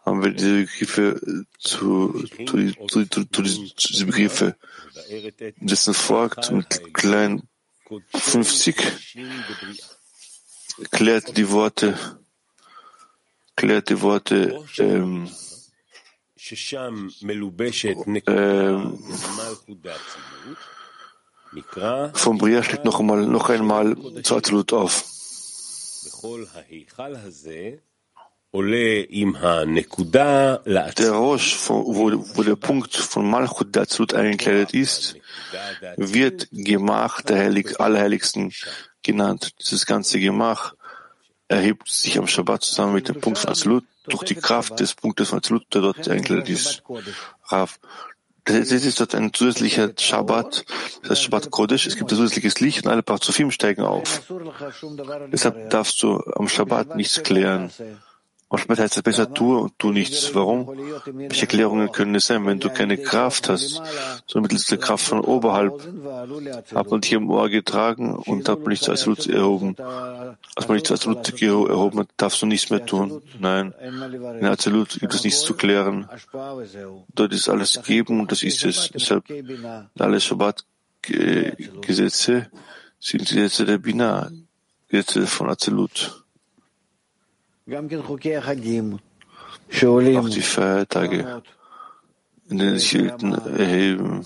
haben 0.10 0.24
wir 0.24 0.32
diese 0.32 0.62
Begriffe 0.66 1.46
zu, 1.60 2.26
zu, 2.46 2.74
zu, 2.88 3.06
zu, 3.06 3.26
zu 3.26 3.42
diese 3.42 4.06
Begriffe 4.06 4.56
dessen 5.58 5.94
folgt 5.94 6.52
mit 6.52 6.94
klein 6.94 7.44
50 8.14 8.76
klärt 10.92 11.38
die 11.38 11.50
Worte, 11.52 11.98
klärt 13.56 13.90
die 13.90 14.02
Worte, 14.02 14.64
ähm, 14.78 15.30
ähm, 16.38 17.12
vom 22.14 22.38
Bria 22.38 22.64
schlägt 22.64 22.86
noch 22.86 23.00
einmal, 23.00 23.26
noch 23.26 23.50
einmal 23.50 23.96
zu 24.24 24.36
Azalut 24.36 24.74
auf. 24.74 25.04
Der 28.52 28.62
Rosh, 31.12 31.58
wo, 31.68 32.26
wo 32.36 32.44
der 32.44 32.56
Punkt 32.56 32.96
von 32.96 33.30
Malchut 33.30 33.76
der 33.76 33.84
Azalut 33.84 34.16
eingekleidet 34.16 34.74
ist, 34.74 35.16
wird 35.98 36.48
Gemach 36.52 37.22
der 37.22 37.38
Heilig, 37.38 37.80
Allerheiligsten 37.80 38.52
genannt. 39.04 39.54
Dieses 39.62 39.86
ganze 39.86 40.20
Gemach 40.20 40.74
erhebt 41.48 41.90
sich 41.90 42.18
am 42.18 42.26
Shabbat 42.26 42.64
zusammen 42.64 42.94
mit 42.94 43.08
dem 43.08 43.22
Punkt 43.22 43.38
von 43.38 43.52
Azalut 43.52 43.86
durch 44.08 44.24
die 44.24 44.36
Kraft 44.36 44.80
des 44.80 44.96
Punktes 44.96 45.30
von 45.30 45.38
Azalut, 45.40 45.66
der 45.72 45.82
dort 45.82 46.10
eingekleidet 46.10 46.50
ist. 46.50 46.82
Rav. 47.46 47.80
Das 48.46 48.72
ist 48.72 49.00
dort 49.00 49.14
ein 49.14 49.32
zusätzlicher 49.32 49.92
Shabbat, 49.96 50.66
das 51.02 51.12
heißt 51.12 51.24
Shabbat 51.24 51.52
Kodesh. 51.52 51.86
Es 51.86 51.98
gibt 51.98 52.12
ein 52.12 52.18
zusätzliches 52.18 52.60
Licht 52.62 52.84
und 52.84 52.92
alle 52.92 53.04
Parzufim 53.04 53.52
steigen 53.52 53.84
auf. 53.84 54.24
Deshalb 55.32 55.70
darfst 55.70 56.02
du 56.02 56.20
am 56.36 56.50
Shabbat 56.50 56.96
nichts 56.96 57.22
klären. 57.22 57.70
Manchmal 58.52 58.80
heißt 58.80 58.98
es 58.98 59.04
besser, 59.04 59.32
tue 59.32 59.60
und 59.60 59.78
tu 59.78 59.92
nichts. 59.92 60.34
Warum? 60.34 60.68
Welche 61.06 61.44
Erklärungen 61.44 61.92
können 61.92 62.16
es 62.16 62.26
sein, 62.26 62.44
wenn 62.48 62.60
du 62.60 62.72
keine 62.72 62.98
Kraft 62.98 63.48
hast, 63.48 63.80
sondern 64.26 64.50
mittels 64.50 64.66
der 64.66 64.80
Kraft 64.80 65.06
von 65.06 65.22
oberhalb 65.22 65.88
hat 66.74 66.90
man 66.90 67.02
dich 67.02 67.14
im 67.14 67.30
Ohr 67.30 67.48
getragen 67.50 68.16
und 68.16 68.50
hat 68.50 68.62
man 68.62 68.70
nichts 68.70 68.90
als 68.90 69.06
Lut 69.06 69.28
erhoben. 69.28 69.76
Als 70.56 70.68
man 70.68 70.78
nichts 70.78 70.90
als 70.90 71.06
Lut 71.06 71.40
erhoben 71.42 72.00
hat, 72.00 72.08
darfst 72.18 72.42
du 72.42 72.48
nichts 72.48 72.72
mehr 72.72 72.84
tun. 72.84 73.22
Nein, 73.40 73.72
in 74.40 74.48
Absolut 74.48 75.00
gibt 75.00 75.14
es 75.14 75.24
nichts 75.24 75.42
zu 75.42 75.54
klären. 75.54 76.10
Dort 77.14 77.34
ist 77.34 77.50
alles 77.50 77.74
gegeben 77.74 78.20
und 78.20 78.32
das 78.32 78.42
ist 78.42 78.66
es. 78.66 78.90
Deshalb 78.92 79.26
alle 80.00 80.20
Shabbat-Gesetze 80.20 82.48
sind 83.00 83.30
Gesetze 83.30 83.66
der 83.66 83.78
Bina, 83.78 84.32
Gesetze 84.88 85.28
von 85.28 85.52
Absolut. 85.52 86.24
Auch 89.72 90.30
die 90.30 90.42
Feiertage, 90.42 91.44
in 92.50 92.58
denen 92.58 92.80
sich 92.80 92.90
Hilten 92.92 93.34
erheben, 93.34 94.26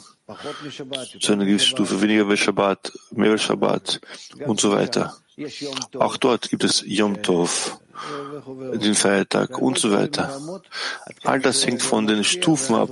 zu 1.19 1.33
einer 1.33 1.45
gewissen 1.45 1.67
Stufe, 1.67 2.01
weniger 2.01 2.25
bei 2.25 2.37
Shabbat, 2.37 2.93
mehr 3.11 3.31
bei 3.31 3.37
Shabbat 3.37 3.99
und 4.45 4.59
so 4.59 4.71
weiter. 4.71 5.17
Auch 5.99 6.17
dort 6.17 6.49
gibt 6.49 6.63
es 6.63 6.83
Yom 6.85 7.21
Tov, 7.21 7.79
den 8.73 8.95
Feiertag 8.95 9.57
und 9.57 9.77
so 9.77 9.91
weiter. 9.91 10.39
All 11.23 11.41
das 11.41 11.65
hängt 11.65 11.81
von 11.81 12.07
den 12.07 12.23
Stufen 12.23 12.75
ab, 12.75 12.89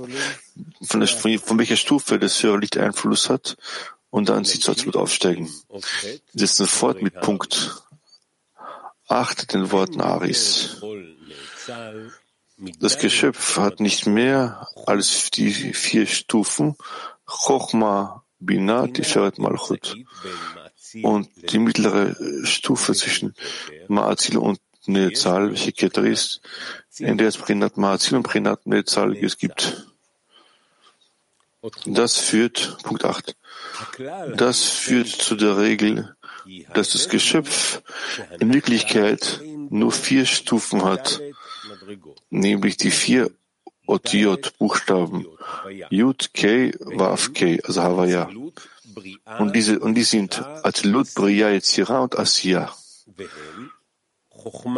von, 0.82 1.00
der, 1.00 1.08
von, 1.08 1.38
von 1.38 1.58
welcher 1.58 1.76
Stufe 1.76 2.18
das 2.18 2.42
Licht 2.42 2.76
Einfluss 2.76 3.30
hat 3.30 3.56
und 4.10 4.28
dann 4.28 4.44
sie 4.44 4.60
zu 4.60 4.72
absolut 4.72 4.96
aufsteigen. 4.96 5.48
Sie 6.34 6.46
setzen 6.46 6.66
fort 6.66 7.00
mit 7.00 7.20
Punkt 7.20 7.81
Achtet 9.12 9.52
den 9.52 9.70
Worten 9.72 10.00
Aris. 10.00 10.80
Das 12.80 12.98
Geschöpf 12.98 13.58
hat 13.58 13.78
nicht 13.80 14.06
mehr 14.06 14.68
als 14.86 15.30
die 15.30 15.52
vier 15.52 16.06
Stufen 16.06 16.76
Chochma, 17.26 18.24
Bina, 18.38 18.86
Tiferet, 18.86 19.38
Malchut. 19.38 19.96
Und 21.02 21.28
die 21.52 21.58
mittlere 21.58 22.16
Stufe 22.46 22.94
zwischen 22.94 23.34
Ma'azil 23.88 24.38
und 24.38 24.60
Nezahl, 24.86 25.50
welche 25.50 25.72
Keter 25.72 26.04
ist, 26.04 26.40
in 26.98 27.18
der 27.18 27.28
es 27.28 27.36
Prinat 27.36 27.74
Ma'azil 27.74 28.16
und 28.16 28.22
Prinat 28.22 28.66
Nezahl 28.66 29.14
es 29.14 29.36
gibt. 29.36 29.88
Das 31.84 32.16
führt, 32.16 32.78
Punkt 32.82 33.04
8, 33.04 33.36
das 34.36 34.64
führt 34.64 35.08
zu 35.08 35.36
der 35.36 35.58
Regel, 35.58 36.16
dass 36.74 36.92
das 36.92 37.08
Geschöpf 37.08 37.82
in 38.40 38.52
Wirklichkeit 38.52 39.40
nur 39.70 39.92
vier 39.92 40.26
Stufen 40.26 40.84
hat, 40.84 41.20
nämlich 42.30 42.76
die 42.76 42.90
vier 42.90 43.30
Otiot 43.86 44.58
Buchstaben 44.58 45.26
Yud, 45.90 46.32
K, 46.34 46.72
Waf, 46.80 47.32
K, 47.32 47.60
also 47.64 47.82
Havaya. 47.82 48.30
Und 49.38 49.56
diese, 49.56 49.80
und 49.80 49.94
die 49.94 50.02
sind 50.02 50.40
Atlut, 50.62 51.14
Bria, 51.14 51.50
Yetzira 51.50 52.00
und 52.00 52.18
Asiya. 52.18 52.72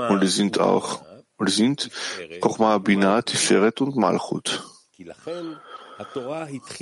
Und 0.08 0.20
die 0.20 0.28
sind 0.28 0.58
auch, 0.58 1.02
und 1.36 1.48
die 1.48 1.52
sind 1.52 1.90
Chochma, 2.40 2.78
Binah, 2.78 3.22
Tiferet 3.22 3.80
und 3.80 3.96
Malchut. 3.96 4.62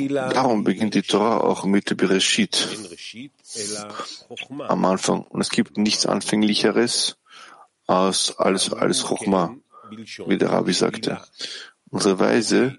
Darum 0.09 0.65
beginnt 0.65 0.95
die 0.95 1.03
Torah 1.03 1.39
auch 1.39 1.65
mit 1.65 1.97
Bereshit 1.97 2.69
am 4.69 4.85
Anfang. 4.85 5.23
Und 5.23 5.41
es 5.41 5.51
gibt 5.51 5.77
nichts 5.77 6.07
Anfänglicheres 6.07 7.17
als, 7.87 8.39
als, 8.39 8.73
als 8.73 9.03
Chochma, 9.05 9.55
wie 10.27 10.39
der 10.39 10.51
Rabbi 10.51 10.73
sagte. 10.73 11.21
Unsere 11.91 12.19
Weise, 12.19 12.79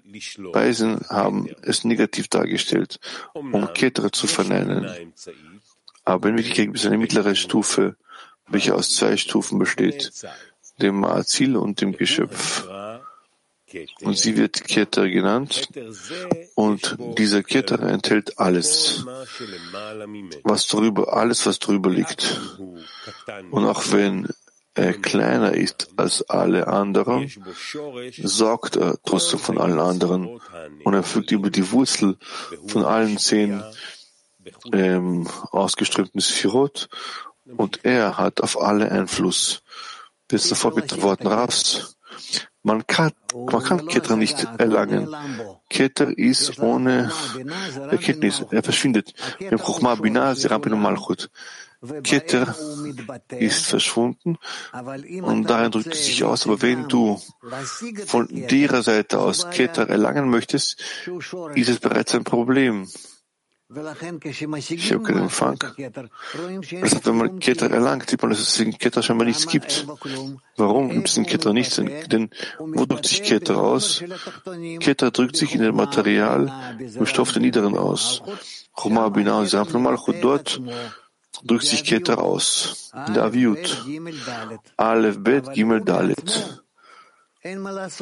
Weisen 0.52 1.06
haben 1.08 1.48
es 1.62 1.84
negativ 1.84 2.26
dargestellt, 2.28 2.98
um 3.32 3.72
Ketre 3.72 4.10
zu 4.10 4.26
verneinen. 4.26 5.12
Aber 6.04 6.28
in 6.28 6.36
Wirklichkeit 6.36 6.66
gibt 6.66 6.78
es 6.78 6.86
eine 6.86 6.98
mittlere 6.98 7.36
Stufe, 7.36 7.96
welche 8.48 8.74
aus 8.74 8.96
zwei 8.96 9.16
Stufen 9.16 9.58
besteht, 9.58 10.12
dem 10.82 11.04
Azil 11.04 11.56
und 11.56 11.80
dem 11.80 11.92
Geschöpf 11.92 12.66
und 14.02 14.18
sie 14.18 14.36
wird 14.36 14.64
Keter 14.64 15.08
genannt 15.08 15.68
und 16.54 16.96
dieser 17.18 17.42
Keter 17.42 17.80
enthält 17.80 18.38
alles, 18.38 19.04
was 20.42 20.66
drüber, 20.68 21.12
alles, 21.12 21.46
was 21.46 21.58
drüber 21.58 21.90
liegt. 21.90 22.40
Und 23.50 23.64
auch 23.64 23.82
wenn 23.92 24.28
er 24.74 24.92
kleiner 24.92 25.52
ist 25.54 25.88
als 25.96 26.28
alle 26.28 26.66
anderen, 26.66 27.30
sorgt 28.22 28.76
er 28.76 28.98
trotzdem 29.04 29.38
von 29.38 29.58
allen 29.58 29.78
anderen 29.78 30.40
und 30.84 30.94
er 30.94 31.02
fügt 31.02 31.30
über 31.30 31.50
die 31.50 31.70
Wurzel 31.70 32.16
von 32.66 32.84
allen 32.84 33.18
zehn 33.18 33.62
ähm, 34.72 35.28
ausgeströmten 35.50 36.20
Sphirot 36.20 36.88
und 37.56 37.84
er 37.84 38.18
hat 38.18 38.40
auf 38.40 38.60
alle 38.60 38.90
Einfluss. 38.90 39.62
Sind 40.30 40.42
sofort 40.42 40.76
mit 40.76 40.90
den 40.90 41.02
Worten 41.02 41.28
Ravs 41.28 41.96
Man 42.66 42.86
kann, 42.86 43.12
man 43.34 43.62
kann 43.62 43.86
Keter 43.86 44.16
nicht 44.16 44.48
erlangen. 44.56 45.06
Keter 45.68 46.16
ist 46.16 46.58
ohne 46.58 47.12
Erkenntnis. 47.90 48.42
Er 48.50 48.62
verschwindet. 48.62 49.12
Keter 52.02 52.56
ist 53.38 53.66
verschwunden 53.66 54.38
und 55.20 55.50
darin 55.50 55.70
drückt 55.72 55.92
es 55.92 56.06
sich 56.06 56.24
aus. 56.24 56.46
Aber 56.46 56.62
wenn 56.62 56.88
du 56.88 57.20
von 58.06 58.28
derer 58.30 58.82
Seite 58.82 59.18
aus 59.18 59.50
Keter 59.50 59.90
erlangen 59.90 60.30
möchtest, 60.30 60.82
ist 61.54 61.68
es 61.68 61.78
bereits 61.80 62.14
ein 62.14 62.24
Problem. 62.24 62.88
Ich 63.70 64.92
habe 64.92 65.02
keinen 65.02 65.22
Empfang. 65.22 65.58
Das 65.58 67.06
wenn 67.06 67.16
man 67.16 67.38
Keter 67.38 67.70
erlangt, 67.70 68.10
sieht 68.10 68.20
man, 68.20 68.30
dass 68.30 68.40
es 68.40 68.60
in 68.60 68.76
Keter 68.76 69.02
scheinbar 69.02 69.26
nichts 69.26 69.46
gibt. 69.46 69.86
Warum 70.56 70.90
gibt 70.90 71.08
es 71.08 71.16
in 71.16 71.24
Keter 71.24 71.54
nichts? 71.54 71.76
Denn 71.76 72.30
wo 72.58 72.84
drückt 72.84 73.06
sich 73.06 73.22
Keter 73.22 73.56
aus? 73.56 74.04
Keter 74.80 75.10
drückt 75.10 75.36
sich 75.36 75.54
in 75.54 75.62
dem 75.62 75.76
Material, 75.76 76.52
im 76.78 77.06
Stoff 77.06 77.32
der 77.32 77.40
Niederen 77.40 77.76
aus. 77.78 78.22
Choma 78.74 79.08
Binah 79.08 79.46
Malchut, 79.78 80.16
dort 80.22 80.60
drückt 81.42 81.64
sich 81.64 81.84
Keter 81.84 82.22
aus. 82.22 82.92
In 83.06 83.14
der 83.14 83.24
Aviut. 83.24 83.82
Aleph 84.76 85.18
Bet 85.20 85.52
Gimel 85.54 85.80
Dalet. 85.80 86.60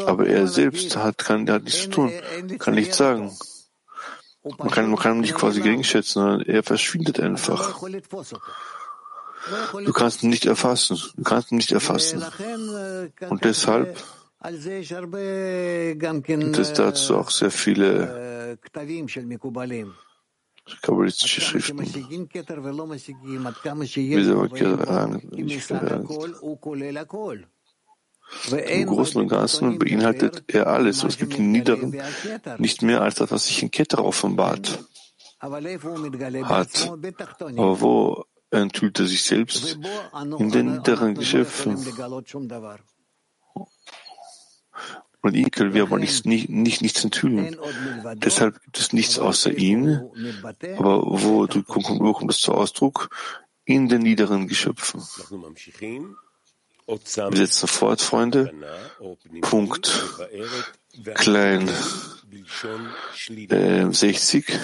Aber 0.06 0.26
er 0.26 0.46
selbst 0.48 0.96
hat, 0.96 1.18
kann, 1.18 1.48
hat 1.48 1.64
nichts 1.64 1.82
zu 1.82 1.90
tun, 1.90 2.12
kann 2.58 2.74
nichts 2.74 2.96
sagen. 2.96 3.30
Man 4.44 4.70
kann, 4.70 4.90
man 4.90 4.98
kann 4.98 5.16
ihn 5.16 5.20
nicht 5.20 5.34
quasi 5.34 5.60
gegenschätzen, 5.60 6.14
sondern 6.22 6.40
er 6.42 6.62
verschwindet 6.62 7.20
einfach. 7.20 7.80
Du 9.84 9.92
kannst 9.92 10.22
ihn 10.22 10.30
nicht 10.30 10.46
erfassen. 10.46 10.98
Du 11.16 11.22
kannst 11.22 11.52
ihn 11.52 11.56
nicht 11.56 11.72
erfassen. 11.72 12.24
Und 13.28 13.44
deshalb 13.44 13.96
gibt 16.26 16.58
es 16.58 16.72
dazu 16.72 17.16
auch 17.16 17.30
sehr 17.30 17.50
viele 17.52 18.58
kabbalistische 20.80 21.40
Schriften. 21.40 21.78
Wie 21.78 21.86
soll 24.24 24.36
man 24.36 24.50
nicht 24.50 24.62
erlangen? 24.62 25.22
Im 28.50 28.86
Großen 28.86 29.20
und 29.20 29.28
Ganzen 29.28 29.78
beinhaltet 29.78 30.44
er 30.48 30.66
alles. 30.66 31.04
Es 31.04 31.18
gibt 31.18 31.38
im 31.38 31.52
Niederen 31.52 32.00
nicht 32.58 32.82
mehr 32.82 33.02
als 33.02 33.16
das, 33.16 33.30
was 33.30 33.46
sich 33.46 33.62
in 33.62 33.70
Keter 33.70 34.04
offenbart 34.04 34.78
hat. 35.40 36.92
Aber 37.56 37.80
wo 37.80 38.24
enthüllt 38.50 39.00
er 39.00 39.06
sich 39.06 39.22
selbst? 39.22 39.78
In 40.38 40.50
den 40.50 40.72
niederen 40.72 41.14
Geschöpfen. 41.14 41.76
Und 45.24 45.34
ihn 45.36 45.50
können 45.52 45.72
wir 45.72 45.82
aber 45.84 45.98
nicht, 45.98 46.26
nicht, 46.26 46.48
nicht, 46.48 46.82
nichts 46.82 47.04
enthüllen. 47.04 47.56
Deshalb 48.16 48.60
gibt 48.62 48.78
es 48.78 48.92
nichts 48.92 49.18
außer 49.18 49.52
ihn. 49.52 50.00
Aber 50.76 51.02
wo, 51.04 51.46
kommt 52.12 52.30
das 52.30 52.38
zum 52.38 52.54
Ausdruck? 52.54 53.08
In 53.64 53.88
den 53.88 54.02
niederen 54.02 54.48
Geschöpfen. 54.48 55.00
Wir 56.86 57.36
setzen 57.36 57.68
fort, 57.68 58.00
Freunde. 58.00 58.52
Punkt 59.40 59.92
klein 61.14 61.68
äh, 63.50 63.92
60. 63.92 64.58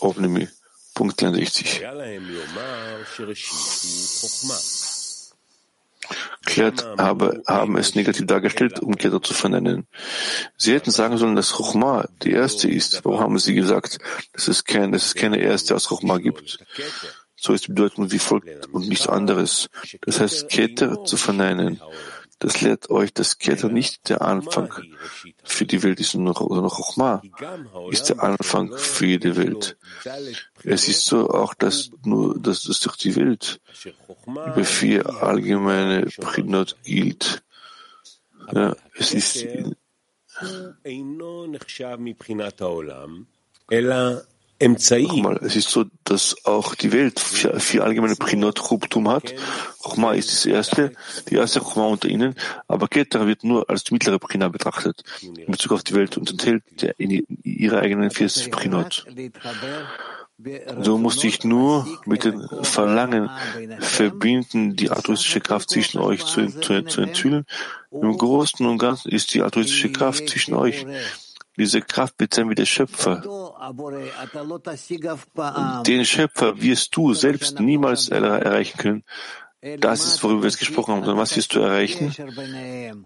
Obnimi. 0.00 0.48
Punkt 0.94 1.16
klein 1.16 1.34
60. 1.34 1.82
Klärt 6.44 6.84
habe, 6.98 7.42
haben 7.46 7.76
es 7.76 7.94
negativ 7.94 8.26
dargestellt, 8.26 8.80
um 8.80 8.96
Keter 8.96 9.22
zu 9.22 9.32
vernennen. 9.32 9.86
Sie 10.56 10.74
hätten 10.74 10.90
sagen 10.90 11.16
sollen, 11.16 11.36
dass 11.36 11.52
Chochma 11.52 12.08
die 12.22 12.32
erste 12.32 12.68
ist. 12.68 13.04
Warum 13.04 13.20
haben 13.20 13.38
sie 13.38 13.54
gesagt, 13.54 13.98
dass 14.32 14.48
es, 14.48 14.64
kein, 14.64 14.90
dass 14.90 15.06
es 15.06 15.14
keine 15.14 15.38
erste 15.38 15.76
aus 15.76 15.88
Chochma 15.88 16.18
gibt? 16.18 16.58
So 17.42 17.52
ist 17.52 17.66
die 17.66 17.72
Bedeutung 17.72 18.12
wie 18.12 18.20
folgt 18.20 18.68
und 18.68 18.88
nichts 18.88 19.08
anderes. 19.08 19.68
Das 20.02 20.20
heißt, 20.20 20.48
Keter 20.48 21.04
zu 21.04 21.16
verneinen. 21.16 21.80
Das 22.38 22.60
lehrt 22.60 22.88
euch, 22.88 23.12
dass 23.12 23.38
Keter 23.38 23.68
nicht 23.68 24.08
der 24.08 24.22
Anfang 24.22 24.72
für 25.42 25.66
die 25.66 25.82
Welt 25.82 25.98
ist, 25.98 26.12
sondern 26.12 26.34
Chochma 26.34 27.20
ist 27.90 28.10
der 28.10 28.22
Anfang 28.22 28.72
für 28.76 29.06
jede 29.06 29.36
Welt. 29.36 29.76
Es 30.62 30.86
ist 30.86 31.04
so 31.04 31.30
auch, 31.30 31.54
dass 31.54 31.90
nur, 32.04 32.38
dass 32.38 32.62
das 32.62 32.78
durch 32.78 32.96
die 32.96 33.16
Welt 33.16 33.60
über 34.24 34.64
vier 34.64 35.20
allgemeine 35.20 36.06
Prinot 36.20 36.76
gilt. 36.84 37.42
Ja, 38.52 38.76
es 38.94 39.14
ist 39.14 39.46
Nochmal, 44.62 45.40
es 45.42 45.56
ist 45.56 45.70
so, 45.70 45.84
dass 46.04 46.36
auch 46.44 46.74
die 46.74 46.92
Welt 46.92 47.18
vier, 47.18 47.58
vier 47.58 47.84
allgemeine 47.84 48.16
Prinot 48.16 48.60
Chubtum 48.60 49.08
hat. 49.08 49.34
Chokma 49.82 50.12
ist 50.12 50.30
das 50.32 50.46
erste, 50.46 50.92
die 51.28 51.34
erste 51.34 51.60
Chokma 51.60 51.86
unter 51.86 52.08
ihnen, 52.08 52.36
aber 52.68 52.86
Keter 52.86 53.26
wird 53.26 53.42
nur 53.42 53.68
als 53.68 53.84
die 53.84 53.94
mittlere 53.94 54.18
Prina 54.18 54.48
betrachtet 54.48 55.02
in 55.20 55.50
Bezug 55.50 55.72
auf 55.72 55.82
die 55.82 55.94
Welt 55.94 56.16
und 56.16 56.30
enthält 56.30 56.62
ihre 57.42 57.80
eigenen 57.80 58.10
vier 58.10 58.28
Prinot. 58.50 59.04
So 60.80 60.98
musste 60.98 61.26
ich 61.26 61.44
nur 61.44 61.86
mit 62.04 62.24
dem 62.24 62.48
Verlangen 62.62 63.30
verbinden, 63.80 64.76
die 64.76 64.90
altruistische 64.90 65.40
Kraft 65.40 65.70
zwischen 65.70 65.98
euch 65.98 66.24
zu, 66.24 66.46
zu, 66.60 66.82
zu 66.84 67.00
enthüllen. 67.00 67.44
Im 67.90 68.16
Großen 68.16 68.64
und 68.66 68.78
Ganzen 68.78 69.10
ist 69.10 69.34
die 69.34 69.42
altruistische 69.42 69.92
Kraft 69.92 70.28
zwischen 70.28 70.54
euch 70.54 70.86
diese 71.56 71.80
Kraft 71.82 72.16
bezahlen 72.16 72.50
wie 72.50 72.54
der 72.54 72.66
Schöpfer. 72.66 73.22
Den 75.86 76.04
Schöpfer 76.04 76.60
wirst 76.60 76.96
du 76.96 77.14
selbst 77.14 77.60
niemals 77.60 78.08
erreichen 78.08 78.78
können. 78.78 79.04
Das 79.78 80.04
ist, 80.04 80.24
worüber 80.24 80.42
wir 80.42 80.48
jetzt 80.48 80.58
gesprochen 80.58 80.94
haben. 80.94 81.04
Und 81.04 81.16
was 81.16 81.36
wirst 81.36 81.54
du 81.54 81.60
erreichen? 81.60 82.12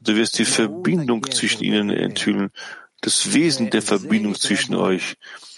Du 0.00 0.16
wirst 0.16 0.38
die 0.38 0.46
Verbindung 0.46 1.30
zwischen 1.30 1.62
ihnen 1.62 1.90
enthüllen, 1.90 2.50
das 3.02 3.34
Wesen 3.34 3.68
der 3.68 3.82
Verbindung 3.82 4.34
zwischen 4.34 4.74
euch. 4.74 5.16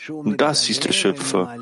Und 0.08 0.40
das 0.40 0.68
ist 0.70 0.84
der 0.86 0.92
Schöpfer, 0.92 1.56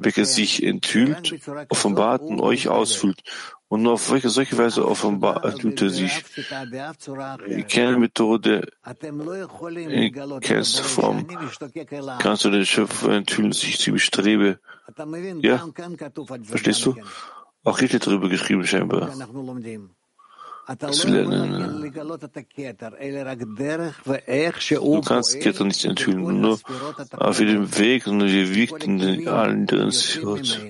welcher 0.00 0.24
sich 0.24 0.62
enthüllt, 0.62 1.34
offenbart 1.68 2.22
und 2.22 2.40
euch 2.40 2.68
ausfüllt. 2.68 3.22
Und 3.72 3.80
nur 3.84 3.94
auf 3.94 4.10
welche 4.10 4.28
solche 4.28 4.58
Weise 4.58 4.86
offenbart 4.86 5.42
er 5.46 5.88
sich. 5.88 6.22
Die 7.56 7.62
Kernmethode 7.62 8.68
in 9.88 10.12
Kernform. 10.42 11.26
Kannst 12.18 12.44
du 12.44 12.50
den 12.50 12.66
Schöpfer 12.66 13.12
enthüllen, 13.12 13.52
sich 13.52 13.78
zu 13.78 13.92
bestrebe. 13.92 14.58
Ja? 15.40 15.66
Verstehst 16.44 16.84
du? 16.84 16.96
Auch 17.64 17.78
hier 17.78 17.88
steht 17.88 18.06
darüber 18.06 18.28
geschrieben, 18.28 18.66
scheinbar 18.66 19.10
zu 20.90 21.08
lernen. 21.08 21.82
Du 24.70 25.00
kannst 25.00 25.40
Keter 25.40 25.64
nicht 25.64 25.84
enthüllen, 25.84 26.40
nur 26.40 26.58
auf 27.12 27.38
dem 27.38 27.78
Weg 27.78 28.06
und 28.06 28.20
wie 28.20 28.54
wirkt 28.54 28.84
in 28.84 28.98
den 28.98 29.28
allen 29.28 29.90
Sirot. 29.90 30.60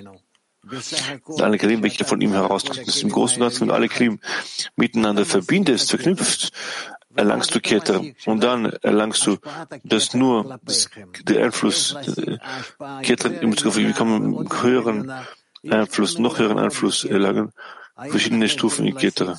Alle 1.40 1.58
Klim, 1.58 1.82
welche 1.82 2.04
von 2.04 2.20
ihm 2.20 2.32
heraustreten, 2.32 2.88
ist 2.88 3.02
im 3.02 3.10
Großen 3.10 3.36
und 3.36 3.48
Ganzen, 3.48 3.60
wenn 3.62 3.74
alle 3.74 3.88
Klim 3.88 4.20
miteinander 4.76 5.24
verbindest, 5.24 5.90
verknüpft, 5.90 6.52
erlangst 7.14 7.54
du 7.54 7.60
Keter 7.60 8.02
und 8.26 8.42
dann 8.42 8.66
erlangst 8.82 9.26
du, 9.26 9.36
dass 9.84 10.14
nur 10.14 10.58
der 11.28 11.44
Einfluss, 11.44 11.96
Keter 13.02 13.42
im 13.42 13.50
Bezug 13.50 13.76
wie 13.76 13.92
kann 13.92 14.08
man 14.08 14.48
höheren 14.62 15.12
Einfluss, 15.68 16.18
noch 16.18 16.38
höheren 16.38 16.58
Einfluss 16.58 17.04
erlangen, 17.04 17.52
verschiedene 18.08 18.48
Stufen 18.48 18.86
in 18.86 18.96
Keter 18.96 19.38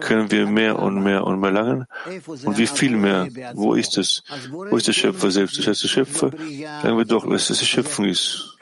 können 0.00 0.30
wir 0.30 0.46
mehr 0.46 0.78
und 0.78 1.02
mehr 1.02 1.24
und 1.24 1.40
mehr 1.40 1.50
langen. 1.50 1.86
Und 2.44 2.56
wie 2.56 2.66
viel 2.66 2.96
mehr? 2.96 3.28
Wo 3.54 3.74
ist 3.74 3.98
es? 3.98 4.22
Wo 4.50 4.76
ist 4.76 4.88
der 4.88 4.92
Schöpfer 4.92 5.30
selbst? 5.30 5.58
Das 5.58 5.66
heißt, 5.66 5.82
der 5.82 5.88
Schöpfer, 5.88 6.30
sagen 6.82 6.96
wir 6.96 7.04
doch, 7.04 7.28
dass 7.28 7.50
es 7.50 7.58
die 7.58 7.66
Schöpfung 7.66 8.06
ist. 8.06 8.56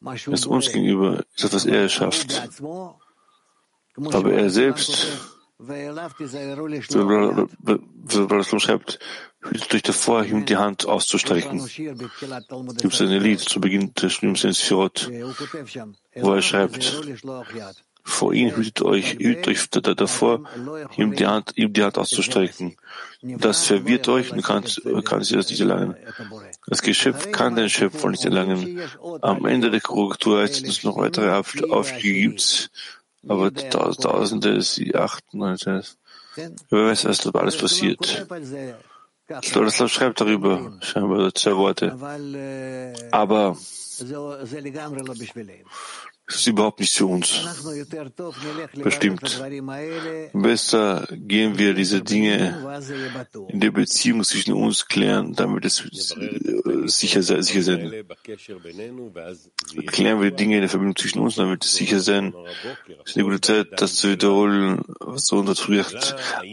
Das 0.00 0.46
uns 0.46 0.72
gegenüber 0.72 1.24
ist 1.34 1.44
das, 1.44 1.52
was 1.52 1.66
er 1.66 1.88
schafft. 1.88 2.42
Aber 4.12 4.32
er 4.32 4.48
selbst, 4.50 5.08
so 8.08 8.24
Rasul 8.24 8.60
schreibt, 8.60 8.98
hütet 9.42 9.74
euch 9.74 9.82
davor, 9.82 10.24
ihm 10.24 10.46
die 10.46 10.56
Hand 10.56 10.86
auszustrecken. 10.86 11.66
Gibt 11.66 12.94
es 12.94 13.00
ein 13.00 13.08
Lied 13.08 13.40
zu 13.40 13.60
Beginn 13.60 13.92
des 13.94 14.12
Schlimms 14.12 14.44
in 14.44 14.52
Sirot, 14.52 15.10
wo 16.16 16.32
er 16.32 16.42
schreibt, 16.42 17.02
vor 18.02 18.32
ihm 18.32 18.54
hütet 18.54 18.82
euch, 18.82 19.14
hütet 19.18 19.48
euch 19.48 19.96
davor, 19.96 20.40
ihm 20.96 21.14
die 21.14 21.26
Hand, 21.26 21.52
ihm 21.56 21.72
die 21.72 21.82
Hand 21.82 21.98
auszustrecken. 21.98 22.76
Das 23.22 23.66
verwirrt 23.66 24.08
euch 24.08 24.32
und 24.32 24.42
kann, 24.42 24.64
kann 25.04 25.22
sie 25.22 25.36
das 25.36 25.50
nicht 25.50 25.60
erlangen. 25.60 25.96
Das 26.66 26.82
Geschöpf 26.82 27.30
kann 27.32 27.56
den 27.56 27.68
Schöpfer 27.68 28.10
nicht 28.10 28.24
erlangen. 28.24 28.80
Am 29.20 29.44
Ende 29.44 29.70
der 29.70 29.80
Korrektur 29.80 30.40
heißt 30.40 30.66
es 30.66 30.84
noch 30.84 30.96
weitere 30.96 31.30
Aufstiege 31.30 32.30
gibt, 32.30 32.70
aber 33.28 33.52
Tausende, 33.52 34.62
sie 34.62 34.94
achten, 34.94 35.40
wer 35.40 36.86
weiß, 36.86 37.04
was 37.04 37.26
alles 37.34 37.56
passiert. 37.58 38.26
Stanislav 39.42 39.92
schreibt 39.92 40.20
darüber, 40.20 40.72
scheinbar 40.80 41.32
zwei 41.34 41.56
Worte. 41.56 41.96
Aber 43.12 43.56
das 46.30 46.42
ist 46.42 46.46
überhaupt 46.46 46.78
nicht 46.78 46.94
für 46.94 47.06
uns 47.06 47.40
bestimmt. 48.76 49.42
Besser 50.32 51.08
gehen 51.10 51.58
wir 51.58 51.74
diese 51.74 52.02
Dinge 52.02 52.80
in 53.48 53.58
der 53.58 53.72
Beziehung 53.72 54.22
zwischen 54.22 54.52
uns 54.52 54.86
klären, 54.86 55.34
damit 55.34 55.64
es 55.64 55.82
sicher, 56.86 57.22
sicher 57.22 57.62
sein. 57.62 57.92
Klären 59.86 60.20
wir 60.22 60.30
die 60.30 60.36
Dinge 60.36 60.54
in 60.54 60.60
der 60.60 60.70
Verbindung 60.70 60.94
zwischen 60.94 61.18
uns, 61.18 61.34
damit 61.34 61.64
es 61.64 61.74
sicher 61.74 61.98
sein. 61.98 62.32
Es 63.04 63.10
ist 63.10 63.16
eine 63.16 63.24
gute 63.24 63.40
Zeit, 63.40 63.66
das 63.80 63.96
zu 63.96 64.10
wiederholen, 64.10 64.82
was 65.00 65.26
so 65.26 65.42
früher 65.56 65.84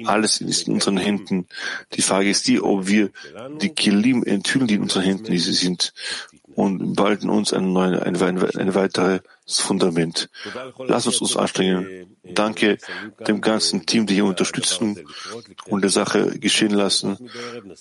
Alles 0.06 0.42
ist 0.42 0.68
in 0.68 0.74
unseren 0.74 0.98
Händen. 0.98 1.48
Die 1.94 2.02
Frage 2.02 2.32
ist 2.32 2.48
die, 2.48 2.60
ob 2.62 2.88
wir 2.88 3.12
die 3.62 3.70
Kelim 3.70 4.24
enthüllen, 4.24 4.66
die 4.66 4.76
in 4.76 4.82
unseren 4.82 5.04
Händen 5.04 5.38
sind 5.38 5.94
und 6.58 6.96
behalten 6.96 7.30
uns 7.30 7.54
ein, 7.54 7.72
neue, 7.72 8.02
ein, 8.02 8.20
ein 8.20 8.74
weiteres 8.74 9.22
Fundament. 9.46 10.28
Lass 10.88 11.06
uns 11.06 11.22
uns 11.22 11.38
anstrengen. 11.38 12.18
Danke 12.24 12.80
dem 13.28 13.42
ganzen 13.42 13.86
Team, 13.86 14.08
die 14.08 14.16
hier 14.16 14.26
unterstützen 14.26 15.06
und 15.68 15.82
der 15.82 15.92
Sache 15.92 16.40
geschehen 16.40 16.72
lassen. 16.72 17.30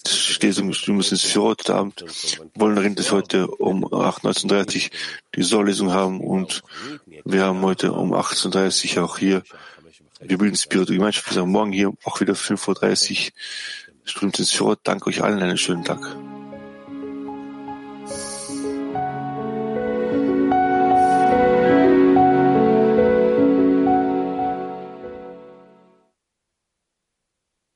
Die 0.06 0.46
Lesung 0.46 0.68
ist 0.70 1.24
für 1.24 1.42
heute 1.42 1.74
Abend. 1.74 2.02
Wir 2.02 2.60
wollen 2.60 2.76
wir 2.76 3.12
heute 3.12 3.46
um 3.48 3.86
18.30 3.86 4.90
die 5.34 5.42
Sollesung 5.42 5.92
haben 5.92 6.20
und 6.20 6.62
wir 7.24 7.44
haben 7.44 7.62
heute 7.62 7.94
um 7.94 8.12
18.30 8.12 9.00
auch 9.00 9.16
hier 9.16 9.42
wir 10.20 10.38
bilden 10.38 10.56
Spirit 10.56 10.88
Gemeinschaft. 10.88 11.28
Wir 11.30 11.34
sagen 11.34 11.50
morgen 11.50 11.72
hier 11.72 11.92
auch 12.04 12.20
wieder 12.20 12.34
5.30 12.34 13.26
Uhr. 13.26 13.32
Strömt 14.04 14.38
ins. 14.38 14.62
Danke 14.82 15.08
euch 15.08 15.22
allen 15.22 15.42
einen 15.42 15.58
schönen 15.58 15.84
Tag. 15.84 16.16